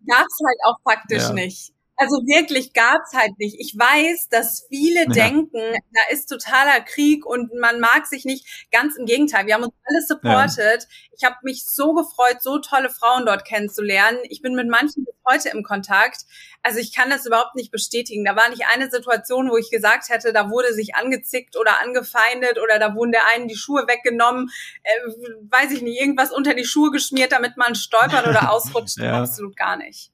Gab's 0.06 0.40
halt 0.46 0.58
auch 0.66 0.78
faktisch 0.84 1.24
ja. 1.24 1.34
nicht. 1.34 1.74
Also 2.04 2.18
wirklich 2.28 2.74
gab's 2.74 3.14
halt 3.14 3.38
nicht. 3.40 3.56
Ich 3.60 3.76
weiß, 3.78 4.28
dass 4.30 4.66
viele 4.68 5.06
ja. 5.06 5.10
denken, 5.10 5.58
da 5.58 6.02
ist 6.12 6.28
totaler 6.28 6.82
Krieg 6.82 7.26
und 7.26 7.54
man 7.54 7.80
mag 7.80 8.08
sich 8.08 8.26
nicht. 8.26 8.46
Ganz 8.72 8.98
im 8.98 9.06
Gegenteil. 9.06 9.46
Wir 9.46 9.54
haben 9.54 9.64
uns 9.64 9.74
alle 9.86 10.02
supported. 10.06 10.84
Ja. 10.84 10.88
Ich 11.18 11.24
habe 11.24 11.36
mich 11.44 11.64
so 11.64 11.94
gefreut, 11.94 12.42
so 12.42 12.60
tolle 12.60 12.90
Frauen 12.90 13.26
dort 13.26 13.46
kennenzulernen. 13.46 14.20
Ich 14.24 14.42
bin 14.42 14.54
mit 14.54 14.68
manchen 14.68 15.06
bis 15.06 15.16
heute 15.26 15.50
im 15.50 15.64
Kontakt. 15.64 16.26
Also 16.62 16.80
ich 16.80 16.94
kann 16.94 17.10
das 17.10 17.26
überhaupt 17.26 17.56
nicht 17.56 17.72
bestätigen. 17.72 18.26
Da 18.26 18.36
war 18.36 18.50
nicht 18.50 18.66
eine 18.74 18.90
Situation, 18.90 19.50
wo 19.50 19.56
ich 19.56 19.70
gesagt 19.70 20.10
hätte, 20.10 20.34
da 20.34 20.50
wurde 20.50 20.74
sich 20.74 20.96
angezickt 20.96 21.56
oder 21.58 21.82
angefeindet 21.82 22.60
oder 22.62 22.80
da 22.80 22.96
wurden 22.96 23.14
der 23.14 23.28
einen 23.34 23.48
die 23.48 23.56
Schuhe 23.56 23.88
weggenommen, 23.88 24.50
äh, 24.84 24.90
weiß 25.50 25.72
ich 25.72 25.82
nicht, 25.82 26.02
irgendwas 26.02 26.34
unter 26.34 26.54
die 26.54 26.66
Schuhe 26.66 26.92
geschmiert, 26.92 27.32
damit 27.32 27.56
man 27.56 27.76
stolpert 27.76 28.28
oder 28.28 28.52
ausrutscht. 28.52 28.98
ja. 28.98 29.22
Absolut 29.22 29.56
gar 29.56 29.78
nicht. 29.78 30.13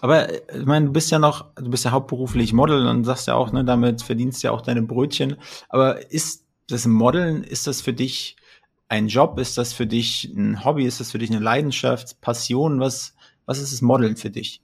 Aber 0.00 0.28
äh, 0.28 0.60
ich 0.60 0.66
meine, 0.66 0.86
du 0.86 0.92
bist 0.92 1.10
ja 1.10 1.18
noch, 1.18 1.54
du 1.54 1.70
bist 1.70 1.84
ja 1.84 1.90
hauptberuflich 1.90 2.52
Model 2.52 2.86
und 2.86 3.04
sagst 3.04 3.26
ja 3.26 3.34
auch, 3.34 3.52
ne, 3.52 3.64
damit 3.64 4.02
verdienst 4.02 4.42
du 4.42 4.48
ja 4.48 4.52
auch 4.52 4.62
deine 4.62 4.82
Brötchen. 4.82 5.36
Aber 5.68 6.10
ist 6.10 6.44
das 6.68 6.86
Modeln, 6.86 7.44
ist 7.44 7.66
das 7.66 7.80
für 7.80 7.92
dich 7.92 8.36
ein 8.88 9.08
Job? 9.08 9.38
Ist 9.38 9.58
das 9.58 9.72
für 9.72 9.86
dich 9.86 10.24
ein 10.36 10.64
Hobby? 10.64 10.84
Ist 10.84 11.00
das 11.00 11.10
für 11.10 11.18
dich 11.18 11.30
eine 11.30 11.40
Leidenschaft, 11.40 12.20
Passion? 12.20 12.80
Was, 12.80 13.14
was 13.46 13.58
ist 13.58 13.72
das 13.72 13.82
Modeln 13.82 14.16
für 14.16 14.30
dich? 14.30 14.62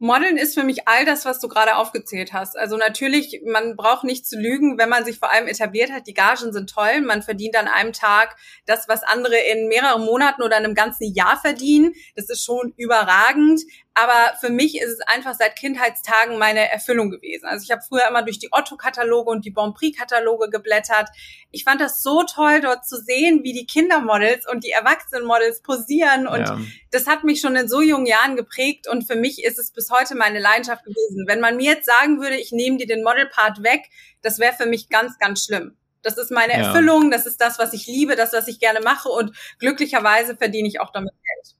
Modeln 0.00 0.36
ist 0.36 0.54
für 0.54 0.62
mich 0.62 0.86
all 0.86 1.04
das, 1.04 1.24
was 1.24 1.40
du 1.40 1.48
gerade 1.48 1.76
aufgezählt 1.76 2.32
hast. 2.32 2.56
Also 2.56 2.76
natürlich, 2.76 3.40
man 3.44 3.74
braucht 3.74 4.04
nicht 4.04 4.26
zu 4.26 4.38
lügen, 4.38 4.78
wenn 4.78 4.88
man 4.88 5.04
sich 5.04 5.18
vor 5.18 5.32
allem 5.32 5.48
etabliert 5.48 5.90
hat. 5.90 6.06
Die 6.06 6.14
Gagen 6.14 6.52
sind 6.52 6.70
toll. 6.70 7.00
Man 7.00 7.22
verdient 7.22 7.56
an 7.56 7.66
einem 7.66 7.92
Tag 7.92 8.36
das, 8.64 8.88
was 8.88 9.02
andere 9.02 9.36
in 9.36 9.66
mehreren 9.66 10.04
Monaten 10.04 10.42
oder 10.42 10.56
einem 10.56 10.74
ganzen 10.74 11.12
Jahr 11.12 11.36
verdienen. 11.40 11.94
Das 12.14 12.30
ist 12.30 12.44
schon 12.44 12.72
überragend. 12.76 13.62
Aber 14.00 14.36
für 14.38 14.50
mich 14.50 14.78
ist 14.78 14.92
es 14.92 15.00
einfach 15.00 15.34
seit 15.34 15.56
Kindheitstagen 15.56 16.38
meine 16.38 16.70
Erfüllung 16.70 17.10
gewesen. 17.10 17.46
Also 17.46 17.64
ich 17.64 17.72
habe 17.72 17.82
früher 17.82 18.06
immer 18.08 18.22
durch 18.22 18.38
die 18.38 18.50
Otto-Kataloge 18.52 19.28
und 19.28 19.44
die 19.44 19.50
Bon 19.50 19.74
Prix-Kataloge 19.74 20.50
geblättert. 20.50 21.08
Ich 21.50 21.64
fand 21.64 21.80
das 21.80 22.02
so 22.02 22.22
toll, 22.22 22.60
dort 22.60 22.86
zu 22.86 22.96
sehen, 22.96 23.42
wie 23.42 23.52
die 23.52 23.66
Kindermodels 23.66 24.46
und 24.46 24.62
die 24.62 24.70
Erwachsenenmodels 24.70 25.62
posieren. 25.62 26.28
Und 26.28 26.40
ja. 26.40 26.60
das 26.92 27.08
hat 27.08 27.24
mich 27.24 27.40
schon 27.40 27.56
in 27.56 27.66
so 27.66 27.80
jungen 27.80 28.06
Jahren 28.06 28.36
geprägt. 28.36 28.86
Und 28.86 29.04
für 29.04 29.16
mich 29.16 29.42
ist 29.42 29.58
es 29.58 29.72
bis 29.72 29.90
heute 29.90 30.14
meine 30.14 30.38
Leidenschaft 30.38 30.84
gewesen. 30.84 31.24
Wenn 31.26 31.40
man 31.40 31.56
mir 31.56 31.72
jetzt 31.72 31.86
sagen 31.86 32.20
würde, 32.20 32.36
ich 32.36 32.52
nehme 32.52 32.76
dir 32.76 32.86
den 32.86 33.02
Model-Part 33.02 33.64
weg, 33.64 33.90
das 34.22 34.38
wäre 34.38 34.52
für 34.52 34.66
mich 34.66 34.88
ganz, 34.90 35.18
ganz 35.18 35.44
schlimm. 35.44 35.76
Das 36.02 36.18
ist 36.18 36.30
meine 36.30 36.52
ja. 36.52 36.60
Erfüllung, 36.60 37.10
das 37.10 37.26
ist 37.26 37.40
das, 37.40 37.58
was 37.58 37.72
ich 37.72 37.88
liebe, 37.88 38.14
das, 38.14 38.32
was 38.32 38.46
ich 38.46 38.60
gerne 38.60 38.80
mache 38.80 39.08
und 39.08 39.36
glücklicherweise 39.58 40.36
verdiene 40.36 40.68
ich 40.68 40.80
auch 40.80 40.92
damit 40.92 41.12
Geld 41.12 41.57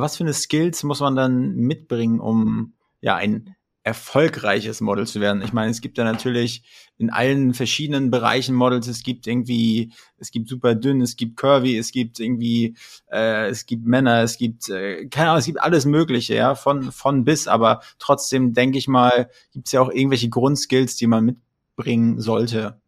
was 0.00 0.16
für 0.16 0.24
eine 0.24 0.32
Skills 0.32 0.82
muss 0.82 1.00
man 1.00 1.16
dann 1.16 1.54
mitbringen, 1.56 2.20
um 2.20 2.74
ja 3.00 3.16
ein 3.16 3.54
erfolgreiches 3.82 4.80
Model 4.80 5.06
zu 5.06 5.20
werden? 5.20 5.42
Ich 5.42 5.52
meine, 5.52 5.70
es 5.70 5.80
gibt 5.80 5.98
ja 5.98 6.04
natürlich 6.04 6.64
in 6.96 7.10
allen 7.10 7.54
verschiedenen 7.54 8.10
Bereichen 8.10 8.54
Models. 8.54 8.88
Es 8.88 9.02
gibt 9.02 9.26
irgendwie, 9.26 9.92
es 10.16 10.30
gibt 10.30 10.48
super 10.48 10.74
dünn, 10.74 11.00
es 11.02 11.16
gibt 11.16 11.36
curvy, 11.36 11.76
es 11.76 11.92
gibt 11.92 12.18
irgendwie, 12.18 12.76
äh, 13.10 13.48
es 13.48 13.66
gibt 13.66 13.84
Männer, 13.86 14.22
es 14.22 14.38
gibt, 14.38 14.68
äh, 14.70 15.06
keine 15.06 15.30
Ahnung, 15.30 15.40
es 15.40 15.46
gibt 15.46 15.60
alles 15.60 15.84
Mögliche, 15.84 16.34
ja, 16.34 16.54
von 16.54 16.92
von 16.92 17.24
bis. 17.24 17.46
Aber 17.46 17.80
trotzdem 17.98 18.54
denke 18.54 18.78
ich 18.78 18.88
mal, 18.88 19.28
gibt 19.52 19.66
es 19.66 19.72
ja 19.72 19.80
auch 19.80 19.90
irgendwelche 19.90 20.30
Grundskills, 20.30 20.96
die 20.96 21.06
man 21.06 21.24
mitbringen 21.24 22.20
sollte 22.20 22.80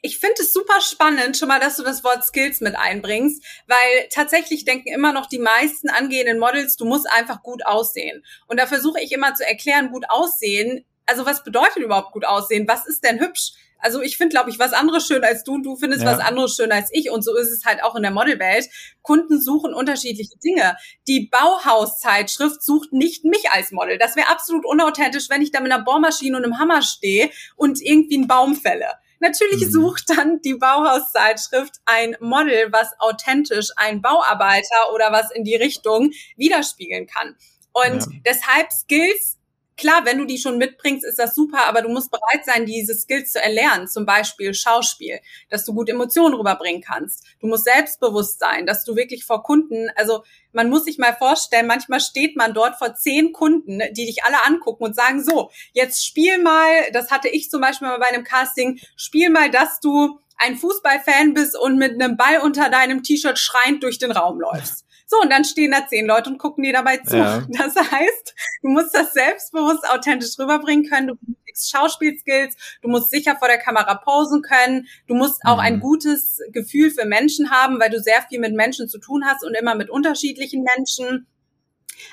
ich 0.00 0.18
finde 0.18 0.42
es 0.42 0.52
super 0.52 0.80
spannend, 0.80 1.36
schon 1.36 1.48
mal, 1.48 1.60
dass 1.60 1.76
du 1.76 1.82
das 1.82 2.04
Wort 2.04 2.24
Skills 2.24 2.60
mit 2.60 2.76
einbringst, 2.76 3.44
weil 3.66 4.08
tatsächlich 4.10 4.64
denken 4.64 4.92
immer 4.92 5.12
noch 5.12 5.26
die 5.26 5.40
meisten 5.40 5.90
angehenden 5.90 6.38
Models, 6.38 6.76
du 6.76 6.84
musst 6.84 7.10
einfach 7.10 7.42
gut 7.42 7.66
aussehen. 7.66 8.24
Und 8.46 8.60
da 8.60 8.66
versuche 8.66 9.00
ich 9.00 9.12
immer 9.12 9.34
zu 9.34 9.44
erklären, 9.44 9.90
gut 9.90 10.04
aussehen. 10.08 10.84
Also 11.06 11.26
was 11.26 11.42
bedeutet 11.42 11.78
überhaupt 11.78 12.12
gut 12.12 12.24
aussehen? 12.24 12.68
Was 12.68 12.86
ist 12.86 13.02
denn 13.02 13.18
hübsch? 13.18 13.52
Also 13.80 14.02
ich 14.02 14.16
finde, 14.16 14.34
glaube 14.34 14.50
ich, 14.50 14.58
was 14.58 14.72
anderes 14.72 15.06
schön 15.06 15.22
als 15.22 15.44
du 15.44 15.54
und 15.54 15.62
du 15.62 15.76
findest 15.76 16.02
ja. 16.02 16.10
was 16.10 16.18
anderes 16.18 16.54
schön 16.54 16.72
als 16.72 16.90
ich. 16.92 17.10
Und 17.10 17.22
so 17.22 17.36
ist 17.36 17.50
es 17.50 17.64
halt 17.64 17.82
auch 17.82 17.94
in 17.94 18.02
der 18.02 18.10
Modelwelt. 18.10 18.68
Kunden 19.02 19.40
suchen 19.40 19.72
unterschiedliche 19.72 20.36
Dinge. 20.38 20.76
Die 21.06 21.28
Bauhauszeitschrift 21.30 22.62
sucht 22.62 22.92
nicht 22.92 23.24
mich 23.24 23.50
als 23.50 23.70
Model. 23.70 23.98
Das 23.98 24.16
wäre 24.16 24.28
absolut 24.28 24.64
unauthentisch, 24.64 25.30
wenn 25.30 25.42
ich 25.42 25.52
da 25.52 25.60
mit 25.60 25.72
einer 25.72 25.84
Bohrmaschine 25.84 26.36
und 26.36 26.44
einem 26.44 26.58
Hammer 26.58 26.82
stehe 26.82 27.30
und 27.56 27.80
irgendwie 27.80 28.16
einen 28.16 28.28
Baum 28.28 28.56
fälle. 28.56 28.86
Natürlich 29.20 29.66
mhm. 29.66 29.70
sucht 29.70 30.10
dann 30.10 30.40
die 30.42 30.54
Bauhauszeitschrift 30.54 31.74
ein 31.86 32.16
Model, 32.20 32.72
was 32.72 32.88
authentisch 32.98 33.68
ein 33.76 34.00
Bauarbeiter 34.02 34.92
oder 34.94 35.12
was 35.12 35.30
in 35.30 35.44
die 35.44 35.56
Richtung 35.56 36.10
widerspiegeln 36.36 37.06
kann. 37.06 37.36
Und 37.72 38.02
ja. 38.02 38.20
deshalb 38.24 38.72
Skills 38.72 39.37
Klar, 39.78 40.04
wenn 40.04 40.18
du 40.18 40.24
die 40.24 40.38
schon 40.38 40.58
mitbringst, 40.58 41.04
ist 41.04 41.20
das 41.20 41.36
super, 41.36 41.66
aber 41.66 41.82
du 41.82 41.88
musst 41.88 42.10
bereit 42.10 42.44
sein, 42.44 42.66
diese 42.66 42.94
Skills 42.94 43.32
zu 43.32 43.40
erlernen. 43.40 43.86
Zum 43.86 44.04
Beispiel 44.04 44.52
Schauspiel, 44.52 45.20
dass 45.50 45.64
du 45.64 45.72
gut 45.72 45.88
Emotionen 45.88 46.34
rüberbringen 46.34 46.82
kannst. 46.82 47.24
Du 47.40 47.46
musst 47.46 47.64
selbstbewusst 47.64 48.40
sein, 48.40 48.66
dass 48.66 48.84
du 48.84 48.96
wirklich 48.96 49.24
vor 49.24 49.44
Kunden, 49.44 49.88
also 49.94 50.24
man 50.52 50.68
muss 50.68 50.84
sich 50.84 50.98
mal 50.98 51.14
vorstellen, 51.14 51.68
manchmal 51.68 52.00
steht 52.00 52.36
man 52.36 52.54
dort 52.54 52.76
vor 52.76 52.96
zehn 52.96 53.32
Kunden, 53.32 53.80
die 53.92 54.06
dich 54.06 54.24
alle 54.24 54.44
angucken 54.44 54.82
und 54.82 54.96
sagen, 54.96 55.22
so, 55.22 55.50
jetzt 55.72 56.04
spiel 56.04 56.38
mal, 56.38 56.90
das 56.92 57.12
hatte 57.12 57.28
ich 57.28 57.48
zum 57.48 57.60
Beispiel 57.60 57.86
mal 57.86 58.00
bei 58.00 58.08
einem 58.08 58.24
Casting, 58.24 58.80
spiel 58.96 59.30
mal, 59.30 59.48
dass 59.48 59.78
du 59.78 60.18
ein 60.38 60.56
Fußballfan 60.56 61.34
bist 61.34 61.56
und 61.56 61.78
mit 61.78 61.92
einem 61.92 62.16
Ball 62.16 62.38
unter 62.38 62.68
deinem 62.68 63.04
T-Shirt 63.04 63.38
schreiend 63.38 63.84
durch 63.84 63.98
den 63.98 64.10
Raum 64.10 64.40
läufst. 64.40 64.87
So, 65.10 65.18
und 65.22 65.30
dann 65.30 65.44
stehen 65.44 65.70
da 65.70 65.86
zehn 65.88 66.06
Leute 66.06 66.28
und 66.28 66.36
gucken 66.36 66.62
dir 66.62 66.74
dabei 66.74 66.98
zu. 66.98 67.16
Ja. 67.16 67.46
Das 67.48 67.74
heißt, 67.74 68.34
du 68.62 68.68
musst 68.68 68.94
das 68.94 69.14
selbstbewusst 69.14 69.88
authentisch 69.90 70.38
rüberbringen 70.38 70.86
können. 70.86 71.08
Du 71.08 71.14
benötigst 71.16 71.70
Schauspielskills, 71.70 72.54
du 72.82 72.88
musst 72.88 73.10
sicher 73.10 73.34
vor 73.36 73.48
der 73.48 73.58
Kamera 73.58 73.94
posen 73.94 74.42
können, 74.42 74.86
du 75.06 75.14
musst 75.14 75.40
auch 75.46 75.56
mhm. 75.56 75.62
ein 75.62 75.80
gutes 75.80 76.40
Gefühl 76.52 76.90
für 76.90 77.06
Menschen 77.06 77.50
haben, 77.50 77.80
weil 77.80 77.88
du 77.88 77.98
sehr 78.00 78.20
viel 78.28 78.38
mit 78.38 78.54
Menschen 78.54 78.86
zu 78.86 78.98
tun 78.98 79.24
hast 79.24 79.44
und 79.44 79.54
immer 79.54 79.74
mit 79.74 79.88
unterschiedlichen 79.88 80.62
Menschen. 80.76 81.26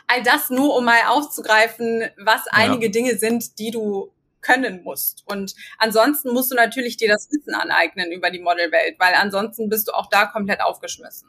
All 0.07 0.23
das 0.23 0.49
nur, 0.49 0.73
um 0.75 0.85
mal 0.85 1.01
aufzugreifen, 1.09 2.09
was 2.17 2.45
ja. 2.45 2.51
einige 2.53 2.89
Dinge 2.89 3.17
sind, 3.17 3.59
die 3.59 3.71
du 3.71 4.09
können 4.41 4.83
musst. 4.83 5.23
Und 5.25 5.53
ansonsten 5.79 6.31
musst 6.31 6.51
du 6.51 6.55
natürlich 6.55 6.95
dir 6.95 7.09
das 7.09 7.29
Wissen 7.29 7.53
aneignen 7.53 8.11
über 8.13 8.31
die 8.31 8.39
Modelwelt, 8.39 8.95
weil 8.99 9.15
ansonsten 9.15 9.67
bist 9.67 9.89
du 9.89 9.91
auch 9.91 10.09
da 10.09 10.27
komplett 10.27 10.61
aufgeschmissen. 10.61 11.27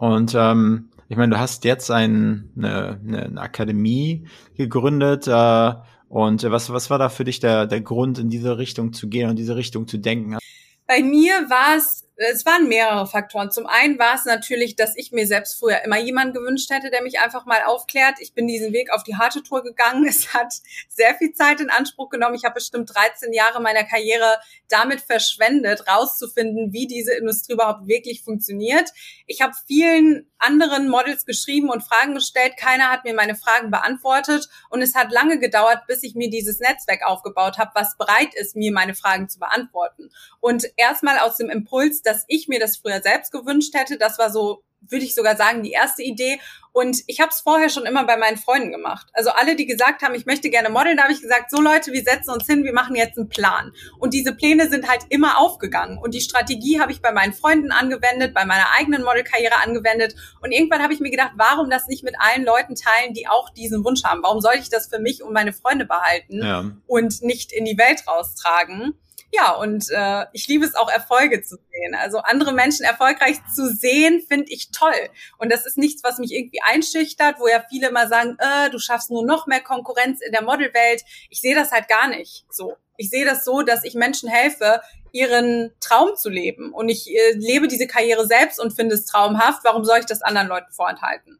Und 0.00 0.34
ähm, 0.34 0.88
ich 1.08 1.18
meine, 1.18 1.34
du 1.34 1.38
hast 1.38 1.64
jetzt 1.64 1.90
ein, 1.90 2.48
eine, 2.56 2.98
eine 3.06 3.38
Akademie 3.38 4.26
gegründet. 4.56 5.28
Äh, 5.28 5.72
und 6.08 6.42
was, 6.42 6.72
was 6.72 6.88
war 6.88 6.98
da 6.98 7.10
für 7.10 7.24
dich 7.24 7.38
der, 7.38 7.66
der 7.66 7.82
Grund, 7.82 8.18
in 8.18 8.30
diese 8.30 8.56
Richtung 8.56 8.94
zu 8.94 9.10
gehen 9.10 9.28
und 9.28 9.36
diese 9.36 9.56
Richtung 9.56 9.86
zu 9.86 9.98
denken? 9.98 10.38
Bei 10.86 11.02
mir 11.02 11.34
war 11.50 11.76
es 11.76 12.08
es 12.28 12.44
waren 12.44 12.68
mehrere 12.68 13.06
Faktoren. 13.06 13.50
Zum 13.50 13.66
einen 13.66 13.98
war 13.98 14.14
es 14.14 14.26
natürlich, 14.26 14.76
dass 14.76 14.94
ich 14.94 15.10
mir 15.10 15.26
selbst 15.26 15.58
früher 15.58 15.82
immer 15.84 15.98
jemanden 15.98 16.34
gewünscht 16.34 16.68
hätte, 16.70 16.90
der 16.90 17.02
mich 17.02 17.18
einfach 17.18 17.46
mal 17.46 17.62
aufklärt. 17.64 18.16
Ich 18.20 18.34
bin 18.34 18.46
diesen 18.46 18.74
Weg 18.74 18.92
auf 18.92 19.02
die 19.02 19.16
harte 19.16 19.42
Tour 19.42 19.62
gegangen. 19.62 20.06
Es 20.20 20.34
hat 20.34 20.52
sehr 20.88 21.14
viel 21.14 21.32
Zeit 21.32 21.60
in 21.60 21.70
Anspruch 21.70 22.10
genommen. 22.10 22.34
Ich 22.34 22.44
habe 22.44 22.54
bestimmt 22.54 22.92
13 22.94 23.32
Jahre 23.32 23.62
meiner 23.62 23.84
Karriere 23.84 24.38
damit 24.68 25.00
verschwendet, 25.00 25.86
rauszufinden, 25.88 26.72
wie 26.72 26.86
diese 26.86 27.14
Industrie 27.14 27.54
überhaupt 27.54 27.86
wirklich 27.86 28.22
funktioniert. 28.22 28.90
Ich 29.26 29.40
habe 29.40 29.54
vielen 29.66 30.30
anderen 30.38 30.88
Models 30.88 31.26
geschrieben 31.26 31.70
und 31.70 31.82
Fragen 31.82 32.14
gestellt. 32.14 32.56
Keiner 32.58 32.90
hat 32.90 33.04
mir 33.04 33.14
meine 33.14 33.36
Fragen 33.36 33.70
beantwortet. 33.70 34.48
Und 34.68 34.82
es 34.82 34.94
hat 34.94 35.12
lange 35.12 35.38
gedauert, 35.38 35.86
bis 35.86 36.02
ich 36.02 36.14
mir 36.14 36.28
dieses 36.28 36.58
Netzwerk 36.58 37.06
aufgebaut 37.06 37.58
habe, 37.58 37.70
was 37.74 37.96
bereit 37.96 38.34
ist, 38.34 38.56
mir 38.56 38.72
meine 38.72 38.94
Fragen 38.94 39.28
zu 39.28 39.38
beantworten. 39.38 40.10
Und 40.40 40.66
erstmal 40.76 41.18
aus 41.18 41.36
dem 41.36 41.50
Impuls, 41.50 42.02
dass 42.10 42.24
ich 42.26 42.48
mir 42.48 42.58
das 42.58 42.76
früher 42.76 43.00
selbst 43.00 43.30
gewünscht 43.30 43.74
hätte. 43.74 43.96
Das 43.96 44.18
war 44.18 44.30
so, 44.30 44.64
würde 44.80 45.04
ich 45.04 45.14
sogar 45.14 45.36
sagen, 45.36 45.62
die 45.62 45.70
erste 45.70 46.02
Idee. 46.02 46.40
Und 46.72 46.98
ich 47.06 47.20
habe 47.20 47.30
es 47.30 47.40
vorher 47.40 47.68
schon 47.68 47.86
immer 47.86 48.04
bei 48.04 48.16
meinen 48.16 48.36
Freunden 48.36 48.70
gemacht. 48.70 49.08
Also 49.12 49.30
alle, 49.30 49.56
die 49.56 49.66
gesagt 49.66 50.02
haben, 50.02 50.14
ich 50.14 50.26
möchte 50.26 50.50
gerne 50.50 50.70
modeln, 50.70 50.96
da 50.96 51.04
habe 51.04 51.12
ich 51.12 51.20
gesagt, 51.20 51.50
so 51.50 51.60
Leute, 51.60 51.92
wir 51.92 52.02
setzen 52.02 52.30
uns 52.30 52.46
hin, 52.46 52.64
wir 52.64 52.72
machen 52.72 52.94
jetzt 52.94 53.18
einen 53.18 53.28
Plan. 53.28 53.72
Und 53.98 54.14
diese 54.14 54.34
Pläne 54.34 54.68
sind 54.68 54.88
halt 54.88 55.02
immer 55.08 55.38
aufgegangen. 55.38 55.98
Und 55.98 56.14
die 56.14 56.20
Strategie 56.20 56.80
habe 56.80 56.92
ich 56.92 57.00
bei 57.00 57.12
meinen 57.12 57.32
Freunden 57.32 57.72
angewendet, 57.72 58.34
bei 58.34 58.44
meiner 58.44 58.66
eigenen 58.76 59.02
Modelkarriere 59.02 59.56
angewendet. 59.64 60.14
Und 60.40 60.52
irgendwann 60.52 60.82
habe 60.82 60.92
ich 60.92 61.00
mir 61.00 61.10
gedacht, 61.10 61.32
warum 61.36 61.70
das 61.70 61.88
nicht 61.88 62.04
mit 62.04 62.14
allen 62.18 62.44
Leuten 62.44 62.74
teilen, 62.74 63.14
die 63.14 63.28
auch 63.28 63.50
diesen 63.50 63.84
Wunsch 63.84 64.04
haben? 64.04 64.22
Warum 64.22 64.40
soll 64.40 64.54
ich 64.60 64.68
das 64.68 64.88
für 64.88 65.00
mich 65.00 65.22
und 65.22 65.32
meine 65.32 65.52
Freunde 65.52 65.86
behalten 65.86 66.42
ja. 66.42 66.70
und 66.86 67.22
nicht 67.22 67.52
in 67.52 67.64
die 67.64 67.78
Welt 67.78 68.06
raustragen? 68.06 68.94
Ja, 69.32 69.52
und 69.52 69.86
äh, 69.90 70.26
ich 70.32 70.48
liebe 70.48 70.64
es 70.64 70.74
auch, 70.74 70.90
Erfolge 70.90 71.42
zu 71.42 71.56
sehen. 71.56 71.94
Also 71.94 72.18
andere 72.18 72.52
Menschen 72.52 72.84
erfolgreich 72.84 73.36
zu 73.54 73.72
sehen, 73.72 74.24
finde 74.26 74.50
ich 74.50 74.70
toll. 74.72 75.08
Und 75.38 75.52
das 75.52 75.66
ist 75.66 75.78
nichts, 75.78 76.02
was 76.02 76.18
mich 76.18 76.32
irgendwie 76.32 76.60
einschüchtert, 76.62 77.36
wo 77.38 77.46
ja 77.46 77.62
viele 77.68 77.88
immer 77.88 78.08
sagen, 78.08 78.36
äh, 78.38 78.70
du 78.70 78.78
schaffst 78.78 79.10
nur 79.10 79.24
noch 79.24 79.46
mehr 79.46 79.60
Konkurrenz 79.60 80.20
in 80.20 80.32
der 80.32 80.42
Modelwelt. 80.42 81.04
Ich 81.28 81.40
sehe 81.40 81.54
das 81.54 81.70
halt 81.70 81.88
gar 81.88 82.08
nicht 82.08 82.44
so. 82.50 82.74
Ich 82.96 83.08
sehe 83.08 83.24
das 83.24 83.44
so, 83.44 83.62
dass 83.62 83.84
ich 83.84 83.94
Menschen 83.94 84.28
helfe, 84.28 84.80
ihren 85.12 85.70
Traum 85.80 86.16
zu 86.16 86.28
leben. 86.28 86.72
Und 86.72 86.88
ich 86.88 87.08
äh, 87.08 87.32
lebe 87.36 87.68
diese 87.68 87.86
Karriere 87.86 88.26
selbst 88.26 88.60
und 88.60 88.72
finde 88.72 88.96
es 88.96 89.06
traumhaft. 89.06 89.64
Warum 89.64 89.84
soll 89.84 89.98
ich 90.00 90.06
das 90.06 90.22
anderen 90.22 90.48
Leuten 90.48 90.72
vorenthalten? 90.72 91.38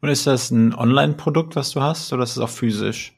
Und 0.00 0.08
ist 0.08 0.26
das 0.26 0.50
ein 0.50 0.74
Online-Produkt, 0.74 1.54
was 1.54 1.70
du 1.70 1.82
hast, 1.82 2.12
oder 2.12 2.22
ist 2.22 2.32
es 2.32 2.38
auch 2.38 2.48
physisch? 2.48 3.14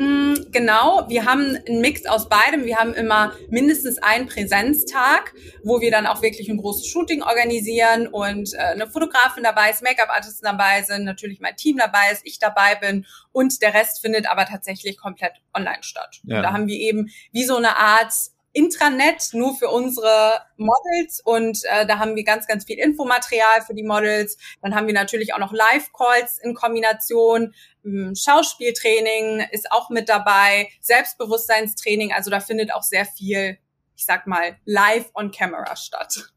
Mm, 0.00 0.50
genau, 0.50 1.04
wir 1.08 1.26
haben 1.26 1.58
einen 1.66 1.82
Mix 1.82 2.06
aus 2.06 2.30
beidem. 2.30 2.64
Wir 2.64 2.78
haben 2.78 2.94
immer 2.94 3.34
mindestens 3.50 3.98
einen 3.98 4.28
Präsenztag, 4.28 5.34
wo 5.62 5.82
wir 5.82 5.90
dann 5.90 6.06
auch 6.06 6.22
wirklich 6.22 6.48
ein 6.48 6.56
großes 6.56 6.86
Shooting 6.86 7.22
organisieren 7.22 8.06
und 8.06 8.54
äh, 8.54 8.58
eine 8.58 8.86
Fotografin 8.86 9.42
dabei 9.42 9.68
ist, 9.68 9.82
Make-up-Artisten 9.82 10.46
dabei 10.46 10.82
sind, 10.84 11.04
natürlich 11.04 11.40
mein 11.40 11.54
Team 11.56 11.76
dabei 11.76 12.12
ist, 12.12 12.22
ich 12.24 12.38
dabei 12.38 12.76
bin 12.76 13.04
und 13.32 13.60
der 13.60 13.74
Rest 13.74 14.00
findet 14.00 14.26
aber 14.30 14.46
tatsächlich 14.46 14.96
komplett 14.96 15.34
online 15.52 15.82
statt. 15.82 16.20
Ja. 16.22 16.40
Da 16.40 16.54
haben 16.54 16.66
wir 16.66 16.78
eben 16.78 17.10
wie 17.32 17.44
so 17.44 17.56
eine 17.56 17.76
Art 17.76 18.14
Intranet 18.52 19.30
nur 19.32 19.54
für 19.54 19.68
unsere 19.68 20.40
Models 20.56 21.20
und 21.24 21.60
äh, 21.64 21.86
da 21.86 21.98
haben 21.98 22.16
wir 22.16 22.24
ganz, 22.24 22.46
ganz 22.46 22.64
viel 22.64 22.78
Infomaterial 22.78 23.62
für 23.64 23.74
die 23.74 23.84
Models. 23.84 24.36
Dann 24.60 24.74
haben 24.74 24.86
wir 24.86 24.94
natürlich 24.94 25.34
auch 25.34 25.38
noch 25.38 25.52
Live-Calls 25.52 26.38
in 26.42 26.54
Kombination. 26.54 27.54
Hm, 27.82 28.14
Schauspieltraining 28.14 29.46
ist 29.52 29.70
auch 29.72 29.90
mit 29.90 30.08
dabei, 30.08 30.68
Selbstbewusstseinstraining. 30.80 32.12
Also 32.12 32.30
da 32.30 32.40
findet 32.40 32.72
auch 32.74 32.82
sehr 32.82 33.04
viel, 33.04 33.58
ich 33.96 34.04
sag 34.04 34.26
mal, 34.26 34.56
live 34.64 35.10
on 35.14 35.30
camera 35.30 35.76
statt. 35.76 36.32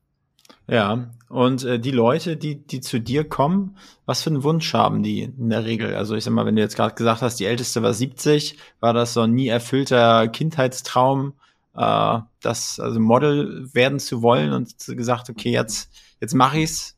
Ja, 0.68 1.12
und 1.30 1.64
äh, 1.66 1.80
die 1.80 1.92
Leute, 1.92 2.38
die, 2.38 2.66
die 2.66 2.80
zu 2.80 3.00
dir 3.00 3.28
kommen, 3.28 3.78
was 4.06 4.24
für 4.24 4.30
einen 4.30 4.44
Wunsch 4.44 4.74
haben 4.74 5.04
die 5.04 5.24
in 5.24 5.50
der 5.50 5.66
Regel? 5.66 5.96
Also 5.96 6.16
ich 6.16 6.24
sag 6.24 6.32
mal, 6.32 6.46
wenn 6.46 6.56
du 6.56 6.62
jetzt 6.62 6.76
gerade 6.76 6.96
gesagt 6.96 7.22
hast, 7.22 7.40
die 7.40 7.46
älteste 7.46 7.82
war 7.84 7.94
70, 7.94 8.58
war 8.80 8.94
das 8.94 9.14
so 9.14 9.22
ein 9.22 9.34
nie 9.34 9.50
erfüllter 9.50 10.28
Kindheitstraum? 10.30 11.34
äh, 11.76 12.20
das 12.42 12.80
also 12.80 13.00
Model 13.00 13.74
werden 13.74 14.00
zu 14.00 14.22
wollen 14.22 14.54
und 14.54 14.76
gesagt, 14.88 15.30
okay, 15.30 15.52
jetzt 15.52 15.92
jetzt 16.20 16.34
mache 16.34 16.60
ich's. 16.60 16.98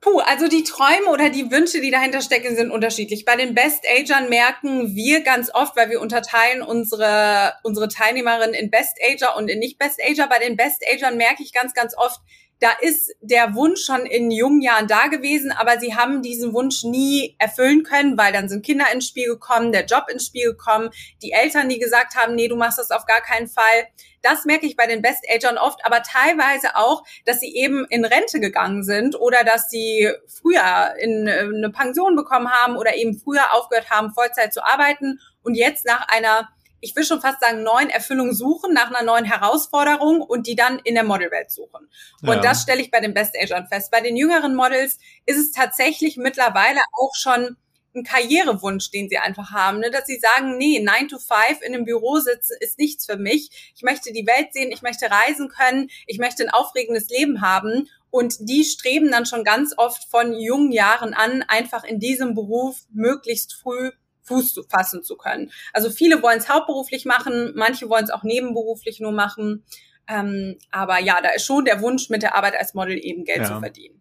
Puh, 0.00 0.20
also 0.20 0.48
die 0.48 0.64
Träume 0.64 1.10
oder 1.10 1.28
die 1.28 1.50
Wünsche, 1.50 1.82
die 1.82 1.90
dahinter 1.90 2.22
stecken, 2.22 2.56
sind 2.56 2.70
unterschiedlich. 2.70 3.26
Bei 3.26 3.36
den 3.36 3.54
Best 3.54 3.84
Agern 3.86 4.30
merken 4.30 4.94
wir 4.94 5.20
ganz 5.22 5.50
oft, 5.52 5.76
weil 5.76 5.90
wir 5.90 6.00
unterteilen 6.00 6.62
unsere, 6.62 7.52
unsere 7.64 7.88
Teilnehmerinnen 7.88 8.54
in 8.54 8.70
Best 8.70 8.96
Ager 9.06 9.36
und 9.36 9.50
in 9.50 9.58
nicht 9.58 9.78
Best 9.78 10.00
Ager. 10.02 10.26
Bei 10.26 10.38
den 10.38 10.56
Best 10.56 10.82
Agern 10.90 11.18
merke 11.18 11.42
ich 11.42 11.52
ganz, 11.52 11.74
ganz 11.74 11.94
oft, 11.94 12.18
da 12.60 12.72
ist 12.80 13.14
der 13.20 13.54
Wunsch 13.54 13.84
schon 13.84 14.04
in 14.04 14.30
jungen 14.30 14.60
Jahren 14.60 14.86
da 14.86 15.06
gewesen, 15.06 15.50
aber 15.50 15.80
sie 15.80 15.96
haben 15.96 16.22
diesen 16.22 16.52
Wunsch 16.52 16.84
nie 16.84 17.34
erfüllen 17.38 17.82
können, 17.84 18.18
weil 18.18 18.32
dann 18.34 18.50
sind 18.50 18.64
Kinder 18.64 18.84
ins 18.92 19.08
Spiel 19.08 19.28
gekommen, 19.28 19.72
der 19.72 19.86
Job 19.86 20.04
ins 20.12 20.26
Spiel 20.26 20.50
gekommen, 20.50 20.90
die 21.22 21.32
Eltern, 21.32 21.70
die 21.70 21.78
gesagt 21.78 22.16
haben, 22.16 22.34
nee, 22.34 22.48
du 22.48 22.56
machst 22.56 22.78
das 22.78 22.90
auf 22.90 23.06
gar 23.06 23.22
keinen 23.22 23.48
Fall. 23.48 23.88
Das 24.22 24.44
merke 24.44 24.66
ich 24.66 24.76
bei 24.76 24.86
den 24.86 25.00
Best-Agern 25.00 25.56
oft, 25.56 25.84
aber 25.86 26.02
teilweise 26.02 26.76
auch, 26.76 27.04
dass 27.24 27.40
sie 27.40 27.54
eben 27.56 27.86
in 27.88 28.04
Rente 28.04 28.38
gegangen 28.38 28.84
sind 28.84 29.18
oder 29.18 29.42
dass 29.44 29.70
sie 29.70 30.10
früher 30.28 30.94
in 31.00 31.26
äh, 31.26 31.40
eine 31.40 31.70
Pension 31.70 32.14
bekommen 32.14 32.50
haben 32.50 32.76
oder 32.76 32.94
eben 32.94 33.18
früher 33.18 33.54
aufgehört 33.54 33.88
haben, 33.88 34.12
Vollzeit 34.12 34.52
zu 34.52 34.62
arbeiten 34.62 35.18
und 35.42 35.54
jetzt 35.54 35.86
nach 35.86 36.06
einer 36.08 36.50
ich 36.80 36.96
will 36.96 37.04
schon 37.04 37.20
fast 37.20 37.40
sagen, 37.40 37.62
neuen 37.62 37.90
Erfüllungen 37.90 38.34
suchen, 38.34 38.72
nach 38.72 38.90
einer 38.90 39.02
neuen 39.02 39.24
Herausforderung 39.24 40.20
und 40.20 40.46
die 40.46 40.56
dann 40.56 40.78
in 40.80 40.94
der 40.94 41.04
Modelwelt 41.04 41.50
suchen. 41.50 41.88
Und 42.22 42.36
ja. 42.36 42.40
das 42.40 42.62
stelle 42.62 42.80
ich 42.80 42.90
bei 42.90 43.00
den 43.00 43.14
Best 43.14 43.36
Agern 43.40 43.66
fest. 43.66 43.90
Bei 43.90 44.00
den 44.00 44.16
jüngeren 44.16 44.54
Models 44.54 44.98
ist 45.26 45.38
es 45.38 45.52
tatsächlich 45.52 46.16
mittlerweile 46.16 46.80
auch 46.98 47.14
schon 47.14 47.56
ein 47.94 48.04
Karrierewunsch, 48.04 48.90
den 48.90 49.08
sie 49.08 49.18
einfach 49.18 49.50
haben, 49.50 49.80
ne? 49.80 49.90
dass 49.90 50.06
sie 50.06 50.18
sagen, 50.20 50.56
nee, 50.56 50.80
9 50.80 51.08
to 51.08 51.18
5 51.18 51.60
in 51.62 51.74
einem 51.74 51.84
Büro 51.84 52.18
sitzen 52.18 52.56
ist 52.60 52.78
nichts 52.78 53.04
für 53.06 53.16
mich. 53.16 53.72
Ich 53.74 53.82
möchte 53.82 54.12
die 54.12 54.26
Welt 54.26 54.52
sehen, 54.52 54.70
ich 54.70 54.82
möchte 54.82 55.10
reisen 55.10 55.48
können, 55.48 55.90
ich 56.06 56.18
möchte 56.18 56.44
ein 56.44 56.50
aufregendes 56.50 57.08
Leben 57.08 57.40
haben. 57.40 57.88
Und 58.10 58.48
die 58.48 58.64
streben 58.64 59.10
dann 59.10 59.26
schon 59.26 59.44
ganz 59.44 59.74
oft 59.76 60.04
von 60.10 60.34
jungen 60.34 60.72
Jahren 60.72 61.14
an, 61.14 61.42
einfach 61.46 61.84
in 61.84 62.00
diesem 62.00 62.34
Beruf 62.34 62.80
möglichst 62.92 63.54
früh 63.54 63.90
Fuß 64.30 64.60
fassen 64.68 65.02
zu 65.02 65.16
können. 65.16 65.50
Also 65.72 65.90
viele 65.90 66.22
wollen 66.22 66.38
es 66.38 66.48
hauptberuflich 66.48 67.04
machen, 67.04 67.52
manche 67.56 67.88
wollen 67.88 68.04
es 68.04 68.10
auch 68.10 68.22
nebenberuflich 68.22 69.00
nur 69.00 69.12
machen. 69.12 69.64
Ähm, 70.08 70.56
aber 70.70 71.00
ja, 71.00 71.20
da 71.20 71.30
ist 71.30 71.44
schon 71.44 71.64
der 71.64 71.80
Wunsch, 71.82 72.10
mit 72.10 72.22
der 72.22 72.36
Arbeit 72.36 72.54
als 72.56 72.74
Model 72.74 72.96
eben 72.96 73.24
Geld 73.24 73.40
ja. 73.40 73.44
zu 73.44 73.58
verdienen. 73.58 74.00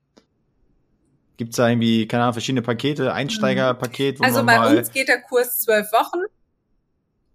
Gibt 1.38 1.52
es 1.52 1.58
da 1.58 1.70
irgendwie, 1.70 2.08
keine 2.08 2.24
Ahnung, 2.24 2.34
verschiedene 2.34 2.62
Pakete, 2.62 3.14
Einsteigerpaket? 3.14 4.22
Also 4.22 4.46
bei 4.46 4.78
uns 4.78 4.92
geht 4.92 5.08
der 5.08 5.22
Kurs 5.22 5.62
zwölf 5.62 5.92
Wochen. 5.92 6.20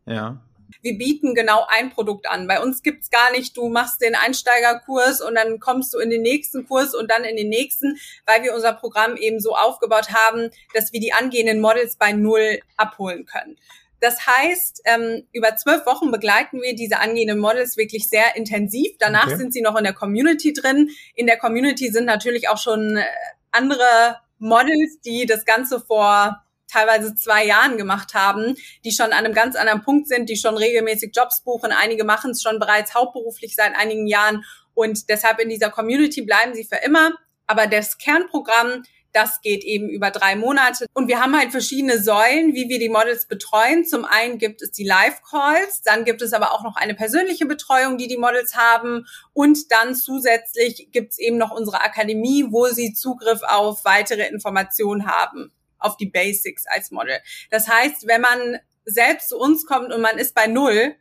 Ja 0.06 0.40
wir 0.82 0.98
bieten 0.98 1.34
genau 1.34 1.64
ein 1.68 1.90
Produkt 1.90 2.28
an. 2.28 2.46
Bei 2.46 2.60
uns 2.60 2.82
gibt's 2.82 3.10
gar 3.10 3.32
nicht, 3.32 3.56
du 3.56 3.68
machst 3.68 4.00
den 4.00 4.14
Einsteigerkurs 4.14 5.20
und 5.20 5.34
dann 5.34 5.60
kommst 5.60 5.94
du 5.94 5.98
in 5.98 6.10
den 6.10 6.22
nächsten 6.22 6.66
Kurs 6.66 6.94
und 6.94 7.10
dann 7.10 7.24
in 7.24 7.36
den 7.36 7.48
nächsten, 7.48 7.98
weil 8.26 8.42
wir 8.42 8.54
unser 8.54 8.72
Programm 8.72 9.16
eben 9.16 9.40
so 9.40 9.54
aufgebaut 9.54 10.12
haben, 10.12 10.50
dass 10.74 10.92
wir 10.92 11.00
die 11.00 11.12
angehenden 11.12 11.60
Models 11.60 11.96
bei 11.96 12.12
Null 12.12 12.60
abholen 12.76 13.26
können. 13.26 13.56
Das 14.00 14.26
heißt, 14.26 14.82
ähm, 14.84 15.26
über 15.32 15.56
zwölf 15.56 15.86
Wochen 15.86 16.10
begleiten 16.10 16.60
wir 16.60 16.74
diese 16.74 16.98
angehenden 16.98 17.38
Models 17.38 17.78
wirklich 17.78 18.08
sehr 18.08 18.36
intensiv. 18.36 18.92
Danach 18.98 19.28
okay. 19.28 19.36
sind 19.36 19.54
sie 19.54 19.62
noch 19.62 19.76
in 19.76 19.84
der 19.84 19.94
Community 19.94 20.52
drin. 20.52 20.90
In 21.14 21.26
der 21.26 21.38
Community 21.38 21.90
sind 21.90 22.04
natürlich 22.04 22.50
auch 22.50 22.58
schon 22.58 22.98
äh, 22.98 23.04
andere 23.50 24.18
Models, 24.38 25.00
die 25.06 25.24
das 25.24 25.46
Ganze 25.46 25.80
vor 25.80 26.43
teilweise 26.68 27.14
zwei 27.14 27.44
Jahren 27.44 27.76
gemacht 27.76 28.14
haben, 28.14 28.56
die 28.84 28.92
schon 28.92 29.06
an 29.06 29.24
einem 29.24 29.34
ganz 29.34 29.56
anderen 29.56 29.82
Punkt 29.82 30.08
sind, 30.08 30.28
die 30.28 30.36
schon 30.36 30.56
regelmäßig 30.56 31.12
Jobs 31.14 31.42
buchen. 31.42 31.72
Einige 31.72 32.04
machen 32.04 32.32
es 32.32 32.42
schon 32.42 32.58
bereits 32.58 32.94
hauptberuflich 32.94 33.54
seit 33.54 33.76
einigen 33.76 34.06
Jahren 34.06 34.44
und 34.74 35.08
deshalb 35.08 35.40
in 35.40 35.48
dieser 35.48 35.70
Community 35.70 36.22
bleiben 36.22 36.54
sie 36.54 36.64
für 36.64 36.84
immer. 36.84 37.12
Aber 37.46 37.66
das 37.66 37.98
Kernprogramm, 37.98 38.82
das 39.12 39.40
geht 39.40 39.62
eben 39.62 39.88
über 39.88 40.10
drei 40.10 40.34
Monate. 40.34 40.86
Und 40.92 41.08
wir 41.08 41.20
haben 41.20 41.38
halt 41.38 41.52
verschiedene 41.52 42.02
Säulen, 42.02 42.54
wie 42.54 42.68
wir 42.68 42.80
die 42.80 42.88
Models 42.88 43.26
betreuen. 43.28 43.84
Zum 43.84 44.04
einen 44.04 44.38
gibt 44.38 44.60
es 44.60 44.72
die 44.72 44.84
Live-Calls, 44.84 45.82
dann 45.82 46.04
gibt 46.04 46.20
es 46.20 46.32
aber 46.32 46.52
auch 46.52 46.64
noch 46.64 46.76
eine 46.76 46.94
persönliche 46.94 47.46
Betreuung, 47.46 47.96
die 47.96 48.08
die 48.08 48.16
Models 48.16 48.56
haben. 48.56 49.06
Und 49.32 49.70
dann 49.70 49.94
zusätzlich 49.94 50.88
gibt 50.90 51.12
es 51.12 51.18
eben 51.18 51.36
noch 51.36 51.52
unsere 51.52 51.82
Akademie, 51.82 52.46
wo 52.50 52.66
sie 52.66 52.92
Zugriff 52.92 53.42
auf 53.42 53.84
weitere 53.84 54.26
Informationen 54.26 55.06
haben 55.06 55.52
auf 55.84 55.96
die 55.96 56.06
Basics 56.06 56.64
als 56.66 56.90
Model. 56.90 57.18
Das 57.50 57.68
heißt, 57.68 58.06
wenn 58.06 58.20
man 58.20 58.58
selbst 58.84 59.28
zu 59.28 59.38
uns 59.38 59.66
kommt 59.66 59.92
und 59.92 60.00
man 60.00 60.18
ist 60.18 60.34
bei 60.34 60.46
Null, 60.46 60.96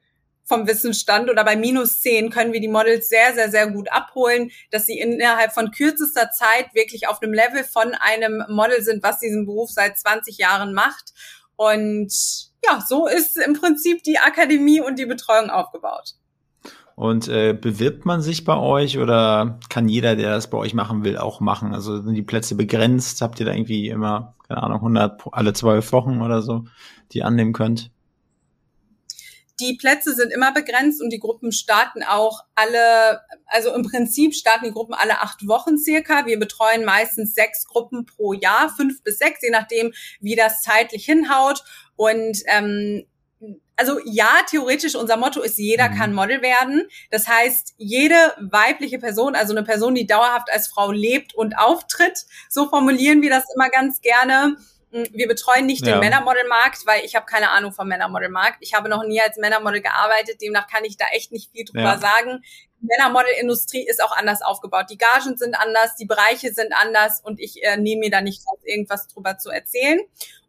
vom 0.46 0.68
Wissensstand 0.68 1.30
oder 1.30 1.44
bei 1.46 1.56
minus 1.56 2.02
zehn 2.02 2.30
können 2.30 2.52
wir 2.52 2.60
die 2.60 2.68
Models 2.68 3.08
sehr, 3.08 3.34
sehr, 3.34 3.50
sehr 3.50 3.68
gut 3.68 3.90
abholen, 3.92 4.52
dass 4.72 4.86
sie 4.86 5.00
innerhalb 5.00 5.54
von 5.54 5.72
kürzester 5.72 6.32
Zeit 6.32 6.74
wirklich 6.74 7.08
auf 7.08 7.20
dem 7.20 7.34
Level 7.34 7.64
von 7.64 7.94
einem 7.94 8.44
Model 8.50 8.82
sind, 8.82 9.04
was 9.04 9.20
diesen 9.20 9.46
Beruf 9.46 9.70
seit 9.70 9.98
20 9.98 10.38
Jahren 10.38 10.74
macht. 10.74 11.14
Und 11.56 12.12
ja, 12.66 12.84
so 12.86 13.08
ist 13.08 13.38
im 13.38 13.54
Prinzip 13.54 14.04
die 14.04 14.20
Akademie 14.20 14.82
und 14.82 15.00
die 15.00 15.06
Betreuung 15.06 15.50
aufgebaut. 15.50 16.16
Und 16.96 17.28
äh, 17.28 17.54
bewirbt 17.54 18.06
man 18.06 18.22
sich 18.22 18.46
bei 18.46 18.56
euch 18.56 19.00
oder 19.00 19.60
kann 19.70 19.90
jeder, 19.90 20.16
der 20.16 20.30
das 20.30 20.50
bei 20.50 20.58
euch 20.58 20.76
machen 20.76 21.04
will, 21.04 21.18
auch 21.18 21.40
machen? 21.40 21.74
Also 21.74 22.02
sind 22.02 22.14
die 22.14 22.22
Plätze 22.22 22.56
begrenzt? 22.56 23.22
Habt 23.22 23.40
ihr 23.40 23.48
da 23.48 23.54
irgendwie 23.54 23.90
immer, 23.90 24.36
keine 24.48 24.62
Ahnung, 24.62 24.78
100 24.78 25.22
alle 25.32 25.54
zwölf 25.54 25.92
Wochen 25.92 26.22
oder 26.22 26.44
so, 26.44 26.66
die 27.12 27.24
annehmen 27.24 27.54
könnt? 27.54 27.90
Die 29.60 29.76
Plätze 29.76 30.16
sind 30.16 30.32
immer 30.34 30.52
begrenzt 30.52 31.02
und 31.02 31.12
die 31.12 31.20
Gruppen 31.20 31.52
starten 31.52 32.04
auch 32.04 32.42
alle, 32.56 33.22
also 33.46 33.74
im 33.74 33.84
Prinzip 33.84 34.34
starten 34.34 34.66
die 34.66 34.72
Gruppen 34.72 34.96
alle 34.96 35.22
acht 35.22 35.48
Wochen 35.48 35.78
circa. 35.78 36.26
Wir 36.26 36.40
betreuen 36.40 36.84
meistens 36.86 37.36
sechs 37.36 37.66
Gruppen 37.68 38.06
pro 38.06 38.34
Jahr, 38.34 38.70
fünf 38.76 39.04
bis 39.04 39.20
sechs, 39.20 39.42
je 39.44 39.52
nachdem, 39.52 39.94
wie 40.20 40.36
das 40.36 40.64
zeitlich 40.64 41.06
hinhaut. 41.06 41.64
Und 41.96 42.40
ähm, 42.48 43.06
also 43.76 44.00
ja, 44.06 44.30
theoretisch 44.50 44.96
unser 44.96 45.18
Motto 45.18 45.42
ist, 45.42 45.58
jeder 45.58 45.90
mhm. 45.90 45.96
kann 45.96 46.14
Model 46.14 46.42
werden. 46.42 46.88
Das 47.12 47.28
heißt, 47.28 47.74
jede 47.78 48.16
weibliche 48.40 49.00
Person, 49.00 49.36
also 49.36 49.54
eine 49.54 49.64
Person, 49.64 49.96
die 49.96 50.06
dauerhaft 50.06 50.52
als 50.52 50.68
Frau 50.68 50.92
lebt 50.92 51.34
und 51.34 51.58
auftritt, 51.58 52.26
so 52.50 52.70
formulieren 52.70 53.22
wir 53.22 53.30
das 53.30 53.46
immer 53.56 53.70
ganz 53.70 54.02
gerne. 54.02 54.58
Hm, 54.92 55.08
wir 55.12 55.28
betreuen 55.28 55.66
nicht 55.66 55.86
ja. 55.86 55.94
den 55.94 56.00
Männermodelmarkt, 56.00 56.86
weil 56.86 57.04
ich 57.04 57.16
habe 57.16 57.26
keine 57.26 57.50
Ahnung 57.50 57.74
vom 57.74 57.88
Männermodelmarkt. 57.88 58.58
Ich 58.62 58.76
habe 58.76 58.90
noch 58.90 59.04
nie 59.04 59.20
als 59.20 59.38
Männermodel 59.38 59.82
gearbeitet, 59.82 60.42
demnach 60.42 60.68
kann 60.68 60.86
ich 60.86 60.98
da 60.98 61.06
echt 61.14 61.32
nicht 61.32 61.52
viel 61.52 61.66
drüber 61.66 61.82
ja. 61.82 61.98
sagen. 61.98 62.44
Die 62.80 62.88
Männermodelindustrie 62.88 63.88
ist 63.88 64.04
auch 64.04 64.16
anders 64.16 64.42
aufgebaut. 64.44 64.86
Die 64.92 64.98
Gagen 64.98 65.36
sind 65.36 65.56
anders, 65.56 65.96
die 65.96 66.06
Bereiche 66.06 66.54
sind 66.54 66.74
anders 66.74 67.22
und 67.24 67.40
ich 67.40 67.64
äh, 67.64 67.78
nehme 67.78 68.02
mir 68.02 68.12
da 68.12 68.22
nicht 68.22 68.44
irgendwas 68.66 69.08
drüber 69.08 69.38
zu 69.40 69.50
erzählen. 69.50 70.00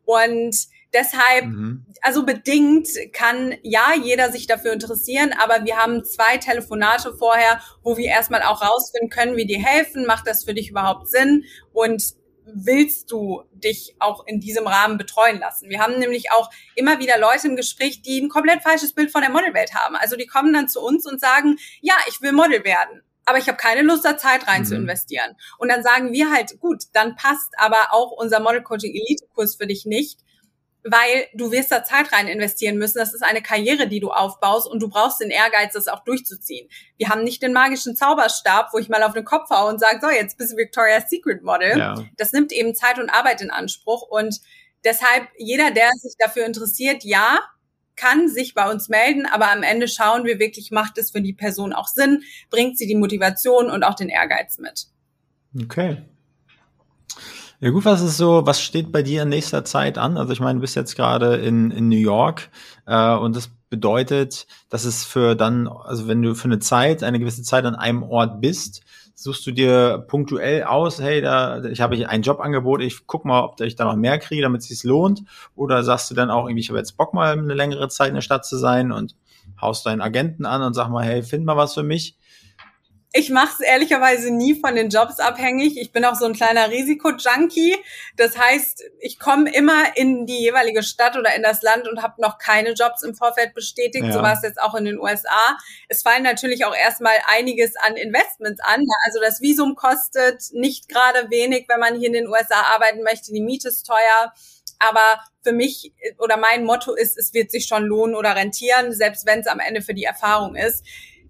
Und 0.04 0.54
Deshalb, 0.94 1.46
mhm. 1.46 1.84
also 2.00 2.24
bedingt 2.24 2.88
kann 3.12 3.54
ja 3.62 3.92
jeder 4.00 4.30
sich 4.30 4.46
dafür 4.46 4.72
interessieren, 4.72 5.34
aber 5.38 5.64
wir 5.64 5.76
haben 5.76 6.04
zwei 6.04 6.38
Telefonate 6.38 7.12
vorher, 7.12 7.60
wo 7.82 7.96
wir 7.96 8.06
erstmal 8.06 8.42
auch 8.42 8.62
rausfinden 8.62 9.10
können, 9.10 9.36
wie 9.36 9.46
dir 9.46 9.58
helfen, 9.58 10.06
macht 10.06 10.26
das 10.26 10.44
für 10.44 10.54
dich 10.54 10.70
überhaupt 10.70 11.08
Sinn 11.08 11.44
und 11.72 12.14
willst 12.46 13.10
du 13.10 13.42
dich 13.52 13.96
auch 13.98 14.26
in 14.26 14.38
diesem 14.40 14.66
Rahmen 14.66 14.98
betreuen 14.98 15.38
lassen? 15.38 15.68
Wir 15.68 15.80
haben 15.80 15.98
nämlich 15.98 16.30
auch 16.30 16.50
immer 16.74 16.98
wieder 16.98 17.18
Leute 17.18 17.48
im 17.48 17.56
Gespräch, 17.56 18.02
die 18.02 18.20
ein 18.20 18.28
komplett 18.28 18.62
falsches 18.62 18.92
Bild 18.92 19.10
von 19.10 19.22
der 19.22 19.30
Modelwelt 19.30 19.74
haben. 19.74 19.96
Also 19.96 20.16
die 20.16 20.26
kommen 20.26 20.52
dann 20.52 20.68
zu 20.68 20.80
uns 20.80 21.06
und 21.10 21.20
sagen, 21.20 21.56
ja, 21.80 21.94
ich 22.08 22.20
will 22.20 22.32
Model 22.32 22.64
werden. 22.64 23.02
aber 23.26 23.38
ich 23.38 23.48
habe 23.48 23.56
keine 23.56 23.80
Lust, 23.80 24.04
da 24.04 24.18
Zeit 24.18 24.46
rein 24.46 24.60
mhm. 24.60 24.66
zu 24.66 24.76
investieren. 24.76 25.34
Und 25.58 25.70
dann 25.70 25.82
sagen 25.82 26.12
wir 26.12 26.30
halt, 26.30 26.60
gut, 26.60 26.84
dann 26.92 27.16
passt 27.16 27.54
aber 27.56 27.88
auch 27.92 28.12
unser 28.12 28.40
Model 28.40 28.62
Coaching 28.62 28.92
Elite 28.92 29.24
Kurs 29.34 29.56
für 29.56 29.66
dich 29.66 29.86
nicht, 29.86 30.20
weil 30.84 31.26
du 31.34 31.50
wirst 31.50 31.72
da 31.72 31.82
Zeit 31.82 32.12
rein 32.12 32.28
investieren 32.28 32.76
müssen. 32.76 32.98
Das 32.98 33.14
ist 33.14 33.24
eine 33.24 33.42
Karriere, 33.42 33.88
die 33.88 34.00
du 34.00 34.10
aufbaust 34.10 34.68
und 34.68 34.80
du 34.80 34.88
brauchst 34.88 35.20
den 35.20 35.30
Ehrgeiz, 35.30 35.72
das 35.72 35.88
auch 35.88 36.04
durchzuziehen. 36.04 36.68
Wir 36.98 37.08
haben 37.08 37.24
nicht 37.24 37.42
den 37.42 37.54
magischen 37.54 37.96
Zauberstab, 37.96 38.68
wo 38.72 38.78
ich 38.78 38.90
mal 38.90 39.02
auf 39.02 39.14
den 39.14 39.24
Kopf 39.24 39.48
haue 39.50 39.70
und 39.70 39.80
sage, 39.80 39.98
so, 40.02 40.10
jetzt 40.10 40.36
bist 40.36 40.52
du 40.52 40.56
Victoria's 40.56 41.08
Secret 41.08 41.42
Model. 41.42 41.78
Ja. 41.78 42.04
Das 42.18 42.32
nimmt 42.32 42.52
eben 42.52 42.74
Zeit 42.74 42.98
und 42.98 43.08
Arbeit 43.08 43.40
in 43.40 43.50
Anspruch 43.50 44.02
und 44.02 44.40
deshalb 44.84 45.28
jeder, 45.38 45.70
der 45.70 45.90
sich 45.92 46.14
dafür 46.18 46.44
interessiert, 46.44 47.02
ja, 47.02 47.40
kann 47.96 48.28
sich 48.28 48.54
bei 48.54 48.70
uns 48.70 48.88
melden, 48.88 49.24
aber 49.24 49.50
am 49.50 49.62
Ende 49.62 49.88
schauen 49.88 50.24
wir 50.24 50.38
wirklich, 50.38 50.70
macht 50.70 50.98
es 50.98 51.12
für 51.12 51.22
die 51.22 51.32
Person 51.32 51.72
auch 51.72 51.88
Sinn, 51.88 52.22
bringt 52.50 52.76
sie 52.76 52.86
die 52.86 52.96
Motivation 52.96 53.70
und 53.70 53.84
auch 53.84 53.94
den 53.94 54.08
Ehrgeiz 54.08 54.58
mit. 54.58 54.86
Okay. 55.62 56.02
Ja 57.64 57.70
gut, 57.70 57.86
was 57.86 58.02
ist 58.02 58.18
so, 58.18 58.44
was 58.44 58.60
steht 58.60 58.92
bei 58.92 59.00
dir 59.00 59.22
in 59.22 59.30
nächster 59.30 59.64
Zeit 59.64 59.96
an? 59.96 60.18
Also 60.18 60.34
ich 60.34 60.40
meine, 60.40 60.56
du 60.56 60.60
bist 60.60 60.76
jetzt 60.76 60.96
gerade 60.96 61.36
in, 61.36 61.70
in 61.70 61.88
New 61.88 61.96
York 61.96 62.50
äh, 62.84 63.14
und 63.14 63.34
das 63.34 63.48
bedeutet, 63.70 64.46
dass 64.68 64.84
es 64.84 65.06
für 65.06 65.34
dann, 65.34 65.66
also 65.66 66.06
wenn 66.06 66.20
du 66.20 66.34
für 66.34 66.44
eine 66.44 66.58
Zeit, 66.58 67.02
eine 67.02 67.18
gewisse 67.18 67.42
Zeit 67.42 67.64
an 67.64 67.74
einem 67.74 68.02
Ort 68.02 68.42
bist, 68.42 68.82
suchst 69.14 69.46
du 69.46 69.50
dir 69.50 70.04
punktuell 70.08 70.64
aus, 70.64 71.00
hey, 71.00 71.22
da 71.22 71.64
ich 71.64 71.80
habe 71.80 72.06
ein 72.06 72.20
Jobangebot, 72.20 72.82
ich 72.82 73.06
guck 73.06 73.24
mal, 73.24 73.42
ob 73.42 73.58
ich 73.62 73.76
da 73.76 73.86
noch 73.86 73.96
mehr 73.96 74.18
kriege, 74.18 74.42
damit 74.42 74.60
es 74.60 74.68
sich 74.68 74.84
lohnt, 74.84 75.22
oder 75.56 75.82
sagst 75.84 76.10
du 76.10 76.14
dann 76.14 76.30
auch 76.30 76.46
irgendwie, 76.46 76.60
ich 76.60 76.68
habe 76.68 76.78
jetzt 76.78 76.98
Bock 76.98 77.14
mal 77.14 77.32
eine 77.32 77.54
längere 77.54 77.88
Zeit 77.88 78.08
in 78.10 78.14
der 78.14 78.20
Stadt 78.20 78.44
zu 78.44 78.58
sein 78.58 78.92
und 78.92 79.16
haust 79.58 79.86
deinen 79.86 80.02
Agenten 80.02 80.44
an 80.44 80.60
und 80.60 80.74
sag 80.74 80.90
mal, 80.90 81.02
hey, 81.02 81.22
find 81.22 81.46
mal 81.46 81.56
was 81.56 81.72
für 81.72 81.82
mich. 81.82 82.18
Ich 83.16 83.30
mache 83.30 83.52
es 83.52 83.60
ehrlicherweise 83.60 84.32
nie 84.32 84.58
von 84.58 84.74
den 84.74 84.88
Jobs 84.88 85.20
abhängig. 85.20 85.76
Ich 85.76 85.92
bin 85.92 86.04
auch 86.04 86.16
so 86.16 86.24
ein 86.24 86.32
kleiner 86.32 86.68
Risiko-Junkie. 86.68 87.76
Das 88.16 88.36
heißt, 88.36 88.82
ich 88.98 89.20
komme 89.20 89.54
immer 89.54 89.96
in 89.96 90.26
die 90.26 90.40
jeweilige 90.40 90.82
Stadt 90.82 91.16
oder 91.16 91.32
in 91.36 91.44
das 91.44 91.62
Land 91.62 91.86
und 91.86 92.02
habe 92.02 92.20
noch 92.20 92.38
keine 92.38 92.72
Jobs 92.72 93.04
im 93.04 93.14
Vorfeld 93.14 93.54
bestätigt. 93.54 94.06
Ja. 94.06 94.12
So 94.12 94.20
war 94.20 94.32
es 94.32 94.42
jetzt 94.42 94.60
auch 94.60 94.74
in 94.74 94.84
den 94.84 94.98
USA. 94.98 95.56
Es 95.88 96.02
fallen 96.02 96.24
natürlich 96.24 96.64
auch 96.64 96.74
erstmal 96.74 97.14
einiges 97.28 97.76
an 97.76 97.96
Investments 97.96 98.60
an. 98.60 98.82
Also 99.06 99.20
das 99.20 99.40
Visum 99.40 99.76
kostet 99.76 100.42
nicht 100.50 100.88
gerade 100.88 101.30
wenig, 101.30 101.66
wenn 101.68 101.78
man 101.78 101.96
hier 101.96 102.08
in 102.08 102.14
den 102.14 102.26
USA 102.26 102.62
arbeiten 102.74 103.04
möchte. 103.04 103.32
Die 103.32 103.42
Miete 103.42 103.68
ist 103.68 103.84
teuer. 103.86 104.32
Aber 104.80 105.20
für 105.44 105.52
mich 105.52 105.94
oder 106.18 106.36
mein 106.36 106.64
Motto 106.64 106.94
ist, 106.94 107.16
es 107.16 107.32
wird 107.32 107.52
sich 107.52 107.66
schon 107.66 107.84
lohnen 107.84 108.16
oder 108.16 108.34
rentieren, 108.34 108.92
selbst 108.92 109.24
wenn 109.24 109.38
es 109.38 109.46
am 109.46 109.60
Ende 109.60 109.82
für 109.82 109.94
die 109.94 110.02
Erfahrung 110.02 110.56
ist. 110.56 110.84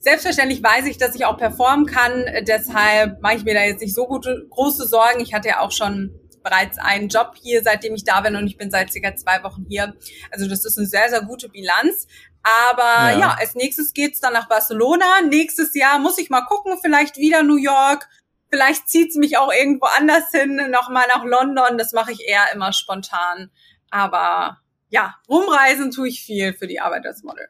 Selbstverständlich 0.05 0.62
weiß 0.62 0.85
ich, 0.85 0.99
dass 0.99 1.14
ich 1.14 1.25
auch 1.25 1.38
performen 1.38 1.87
kann. 1.87 2.27
Deshalb 2.47 3.23
mache 3.23 3.37
ich 3.37 3.45
mir 3.45 3.55
da 3.55 3.62
jetzt 3.62 3.81
nicht 3.81 3.95
so 3.95 4.07
gute, 4.07 4.47
große 4.51 4.87
Sorgen. 4.87 5.21
Ich 5.21 5.33
hatte 5.33 5.49
ja 5.49 5.61
auch 5.61 5.73
schon 5.73 6.14
bereits 6.43 6.77
einen 6.77 7.09
Job 7.09 7.33
hier, 7.40 7.62
seitdem 7.62 7.95
ich 7.95 8.05
da 8.05 8.21
bin 8.21 8.37
und 8.37 8.47
ich 8.47 8.59
bin 8.59 8.71
seit 8.71 8.93
circa 8.93 9.17
zwei 9.17 9.43
Wochen 9.43 9.64
hier. 9.67 9.95
Also 10.31 10.47
das 10.47 10.67
ist 10.67 10.77
eine 10.77 10.87
sehr, 10.87 11.09
sehr 11.09 11.23
gute 11.23 11.49
Bilanz. 11.49 12.07
Aber 12.43 13.12
ja, 13.12 13.19
ja 13.19 13.37
als 13.40 13.55
nächstes 13.55 13.95
geht's 13.95 14.21
dann 14.21 14.35
nach 14.35 14.47
Barcelona. 14.47 15.23
Nächstes 15.27 15.75
Jahr 15.75 15.99
muss 15.99 16.19
ich 16.19 16.29
mal 16.29 16.43
gucken, 16.43 16.77
vielleicht 16.83 17.17
wieder 17.17 17.43
New 17.43 17.57
York. 17.57 18.07
Vielleicht 18.51 18.90
zieht's 18.90 19.17
mich 19.17 19.38
auch 19.38 19.51
irgendwo 19.51 19.87
anders 19.87 20.31
hin, 20.33 20.69
nochmal 20.71 21.07
nach 21.09 21.25
London. 21.25 21.79
Das 21.79 21.93
mache 21.93 22.12
ich 22.12 22.29
eher 22.29 22.53
immer 22.53 22.75
spontan. 22.75 23.51
Aber 23.88 24.59
ja, 24.90 25.14
rumreisen 25.31 25.93
tue 25.93 26.09
ich 26.09 26.23
viel 26.23 26.53
für 26.53 26.67
die 26.67 26.81
Arbeit 26.81 27.07
als 27.07 27.23
Model. 27.23 27.49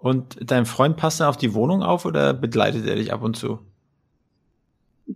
Und 0.00 0.38
dein 0.40 0.64
Freund 0.64 0.96
passt 0.96 1.20
dann 1.20 1.28
auf 1.28 1.36
die 1.36 1.52
Wohnung 1.52 1.82
auf 1.82 2.06
oder 2.06 2.32
begleitet 2.32 2.86
er 2.86 2.96
dich 2.96 3.12
ab 3.12 3.22
und 3.22 3.36
zu? 3.36 3.58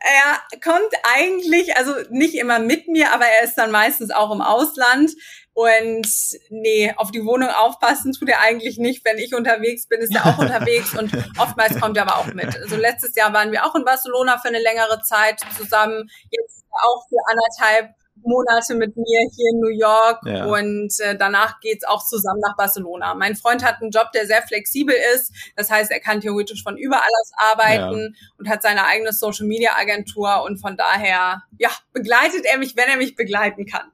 er 0.00 0.58
kommt 0.60 0.90
eigentlich, 1.02 1.76
also 1.76 1.92
nicht 2.10 2.34
immer 2.34 2.60
mit 2.60 2.88
mir, 2.88 3.12
aber 3.12 3.26
er 3.26 3.44
ist 3.44 3.56
dann 3.56 3.70
meistens 3.70 4.10
auch 4.10 4.32
im 4.32 4.40
Ausland. 4.40 5.12
Und 5.52 6.08
nee, 6.48 6.94
auf 6.96 7.10
die 7.10 7.24
Wohnung 7.26 7.50
aufpassen 7.50 8.12
tut 8.12 8.30
er 8.30 8.40
eigentlich 8.40 8.78
nicht. 8.78 9.04
Wenn 9.04 9.18
ich 9.18 9.34
unterwegs 9.34 9.86
bin, 9.86 10.00
ist 10.00 10.14
er 10.14 10.24
auch 10.24 10.38
unterwegs 10.38 10.96
und 10.96 11.12
oftmals 11.38 11.78
kommt 11.78 11.98
er 11.98 12.04
aber 12.04 12.18
auch 12.18 12.32
mit. 12.32 12.56
Also 12.56 12.76
letztes 12.76 13.14
Jahr 13.16 13.34
waren 13.34 13.52
wir 13.52 13.66
auch 13.66 13.74
in 13.74 13.84
Barcelona 13.84 14.38
für 14.38 14.48
eine 14.48 14.60
längere 14.62 15.02
Zeit 15.02 15.40
zusammen. 15.58 16.08
Jetzt 16.30 16.64
auch 16.70 17.06
für 17.08 17.18
anderthalb 17.28 17.97
Monate 18.22 18.74
mit 18.74 18.96
mir 18.96 19.20
hier 19.34 19.50
in 19.52 19.60
New 19.60 19.76
York 19.76 20.20
ja. 20.24 20.44
und 20.46 20.92
äh, 21.00 21.16
danach 21.16 21.60
geht's 21.60 21.84
auch 21.84 22.04
zusammen 22.04 22.40
nach 22.40 22.56
Barcelona. 22.56 23.14
Mein 23.14 23.36
Freund 23.36 23.64
hat 23.64 23.80
einen 23.80 23.90
Job, 23.90 24.12
der 24.12 24.26
sehr 24.26 24.42
flexibel 24.42 24.94
ist. 25.14 25.32
Das 25.56 25.70
heißt, 25.70 25.90
er 25.90 26.00
kann 26.00 26.20
theoretisch 26.20 26.62
von 26.62 26.76
überall 26.76 27.08
aus 27.20 27.30
arbeiten 27.52 28.00
ja. 28.00 28.30
und 28.38 28.48
hat 28.48 28.62
seine 28.62 28.86
eigene 28.86 29.12
Social 29.12 29.46
Media 29.46 29.72
Agentur 29.78 30.42
und 30.44 30.58
von 30.58 30.76
daher, 30.76 31.42
ja, 31.58 31.70
begleitet 31.92 32.44
er 32.44 32.58
mich, 32.58 32.76
wenn 32.76 32.88
er 32.88 32.96
mich 32.96 33.16
begleiten 33.16 33.66
kann. 33.66 33.90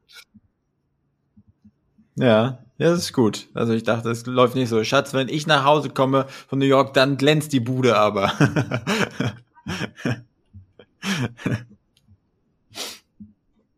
Ja, 2.16 2.58
ja, 2.78 2.90
das 2.90 3.00
ist 3.00 3.12
gut. 3.12 3.48
Also 3.54 3.72
ich 3.72 3.84
dachte, 3.84 4.10
es 4.10 4.26
läuft 4.26 4.56
nicht 4.56 4.68
so. 4.68 4.82
Schatz, 4.82 5.14
wenn 5.14 5.28
ich 5.28 5.46
nach 5.46 5.64
Hause 5.64 5.90
komme 5.90 6.26
von 6.48 6.58
New 6.58 6.66
York, 6.66 6.92
dann 6.94 7.16
glänzt 7.16 7.52
die 7.52 7.60
Bude 7.60 7.96
aber. 7.96 8.32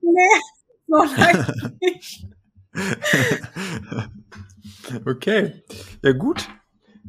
Nee, 0.06 0.40
so 0.86 1.02
lange 1.20 1.76
nicht. 1.80 2.26
okay, 5.06 5.62
ja 6.02 6.12
gut. 6.12 6.48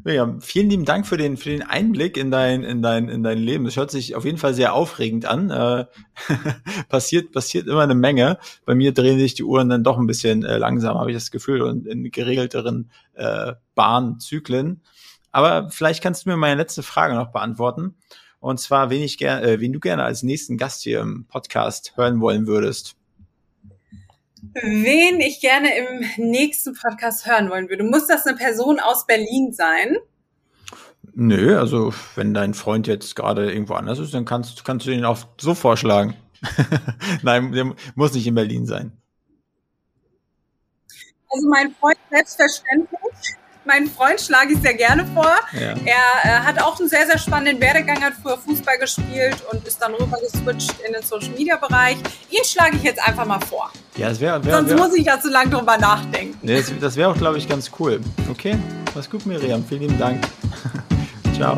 Ja, 0.06 0.38
vielen 0.40 0.70
lieben 0.70 0.86
Dank 0.86 1.06
für 1.06 1.18
den, 1.18 1.36
für 1.36 1.50
den 1.50 1.64
Einblick 1.64 2.16
in 2.16 2.32
dein, 2.32 2.64
in 2.64 2.82
dein, 2.82 3.10
in 3.10 3.24
dein 3.24 3.40
Leben. 3.40 3.66
Das 3.66 3.76
hört 3.76 3.92
sich 3.92 4.16
auf 4.16 4.24
jeden 4.24 4.38
Fall 4.38 4.54
sehr 4.54 4.74
aufregend 4.74 5.26
an. 5.26 5.50
Äh, 5.50 5.86
passiert, 6.90 7.34
passiert 7.34 7.68
immer 7.68 7.82
eine 7.82 7.96
Menge. 7.96 8.38
Bei 8.66 8.74
mir 8.74 8.94
drehen 8.94 9.20
sich 9.20 9.34
die 9.34 9.44
Uhren 9.44 9.68
dann 9.70 9.84
doch 9.84 9.98
ein 9.98 10.08
bisschen 10.08 10.46
äh, 10.46 10.58
langsam, 10.58 10.98
habe 10.98 11.12
ich 11.12 11.18
das 11.18 11.32
Gefühl, 11.32 11.62
und 11.62 11.88
in 11.88 12.10
geregelteren 12.10 12.90
äh, 13.16 13.54
Bahnzyklen. 13.76 14.82
Aber 15.32 15.70
vielleicht 15.72 16.02
kannst 16.02 16.26
du 16.26 16.30
mir 16.30 16.38
meine 16.38 16.62
letzte 16.62 16.84
Frage 16.84 17.16
noch 17.16 17.32
beantworten. 17.32 17.96
Und 18.48 18.62
zwar, 18.62 18.90
wen, 18.90 19.02
ich 19.02 19.18
ger 19.18 19.44
äh, 19.44 19.60
wen 19.60 19.74
du 19.74 19.82
gerne 19.82 20.06
als 20.06 20.24
nächsten 20.24 20.58
Gast 20.58 20.82
hier 20.84 21.02
im 21.02 21.26
Podcast 21.26 21.98
hören 21.98 22.22
wollen 22.22 22.48
würdest. 22.48 22.96
Wen 24.54 25.20
ich 25.20 25.42
gerne 25.42 25.76
im 25.76 26.06
nächsten 26.16 26.74
Podcast 26.74 27.28
hören 27.28 27.50
wollen 27.50 27.68
würde. 27.68 27.84
Muss 27.84 28.08
das 28.08 28.26
eine 28.26 28.38
Person 28.38 28.80
aus 28.80 29.06
Berlin 29.06 29.52
sein? 29.52 29.98
Nö, 31.14 31.60
also 31.60 31.94
wenn 32.16 32.34
dein 32.34 32.54
Freund 32.54 32.88
jetzt 32.88 33.18
gerade 33.18 33.52
irgendwo 33.52 33.74
anders 33.74 34.00
ist, 34.00 34.14
dann 34.14 34.24
kannst, 34.24 34.64
kannst 34.64 34.86
du 34.86 34.92
ihn 34.92 35.04
auch 35.04 35.20
so 35.38 35.54
vorschlagen. 35.54 36.16
Nein, 37.24 37.52
der 37.52 37.76
muss 37.96 38.14
nicht 38.14 38.28
in 38.28 38.36
Berlin 38.36 38.66
sein. 38.66 38.94
Also 41.30 41.50
mein 41.50 41.76
Freund 41.82 41.98
selbstverständlich 42.10 42.97
meinen 43.68 43.90
Freund 43.90 44.20
schlage 44.20 44.54
ich 44.54 44.62
sehr 44.62 44.74
gerne 44.74 45.06
vor. 45.14 45.36
Ja. 45.54 45.76
Er 45.86 46.24
äh, 46.24 46.30
hat 46.44 46.62
auch 46.62 46.80
einen 46.80 46.90
sehr, 46.90 47.06
sehr 47.06 47.18
spannenden 47.18 47.62
Werdegang, 47.62 48.02
hat 48.02 48.14
früher 48.22 48.38
Fußball 48.38 48.78
gespielt 48.80 49.38
und 49.52 49.68
ist 49.68 49.82
dann 49.82 49.94
rüber 49.94 50.18
geswitcht 50.20 50.76
in 50.86 50.94
den 50.94 51.04
Social 51.04 51.30
Media 51.30 51.58
Bereich. 51.58 51.98
Ihn 52.30 52.44
schlage 52.44 52.78
ich 52.78 52.84
jetzt 52.84 53.06
einfach 53.06 53.26
mal 53.26 53.40
vor. 53.42 53.72
Ja, 53.96 54.10
das 54.10 54.20
wäre. 54.20 54.44
Wär, 54.44 54.56
Sonst 54.56 54.70
wär, 54.70 54.78
muss 54.78 54.96
ich 54.96 55.06
da 55.06 55.20
zu 55.20 55.30
lange 55.30 55.50
drüber 55.50 55.78
nachdenken. 55.78 56.38
Nee, 56.42 56.58
das, 56.58 56.72
das 56.80 56.96
wäre 56.96 57.12
auch, 57.12 57.18
glaube 57.18 57.38
ich, 57.38 57.48
ganz 57.48 57.70
cool. 57.80 58.00
Okay, 58.32 58.58
was 58.94 59.10
gut, 59.10 59.26
Miriam. 59.26 59.64
Vielen 59.68 59.82
lieben 59.82 60.00
Dank. 60.00 60.24
Ciao. 61.36 61.58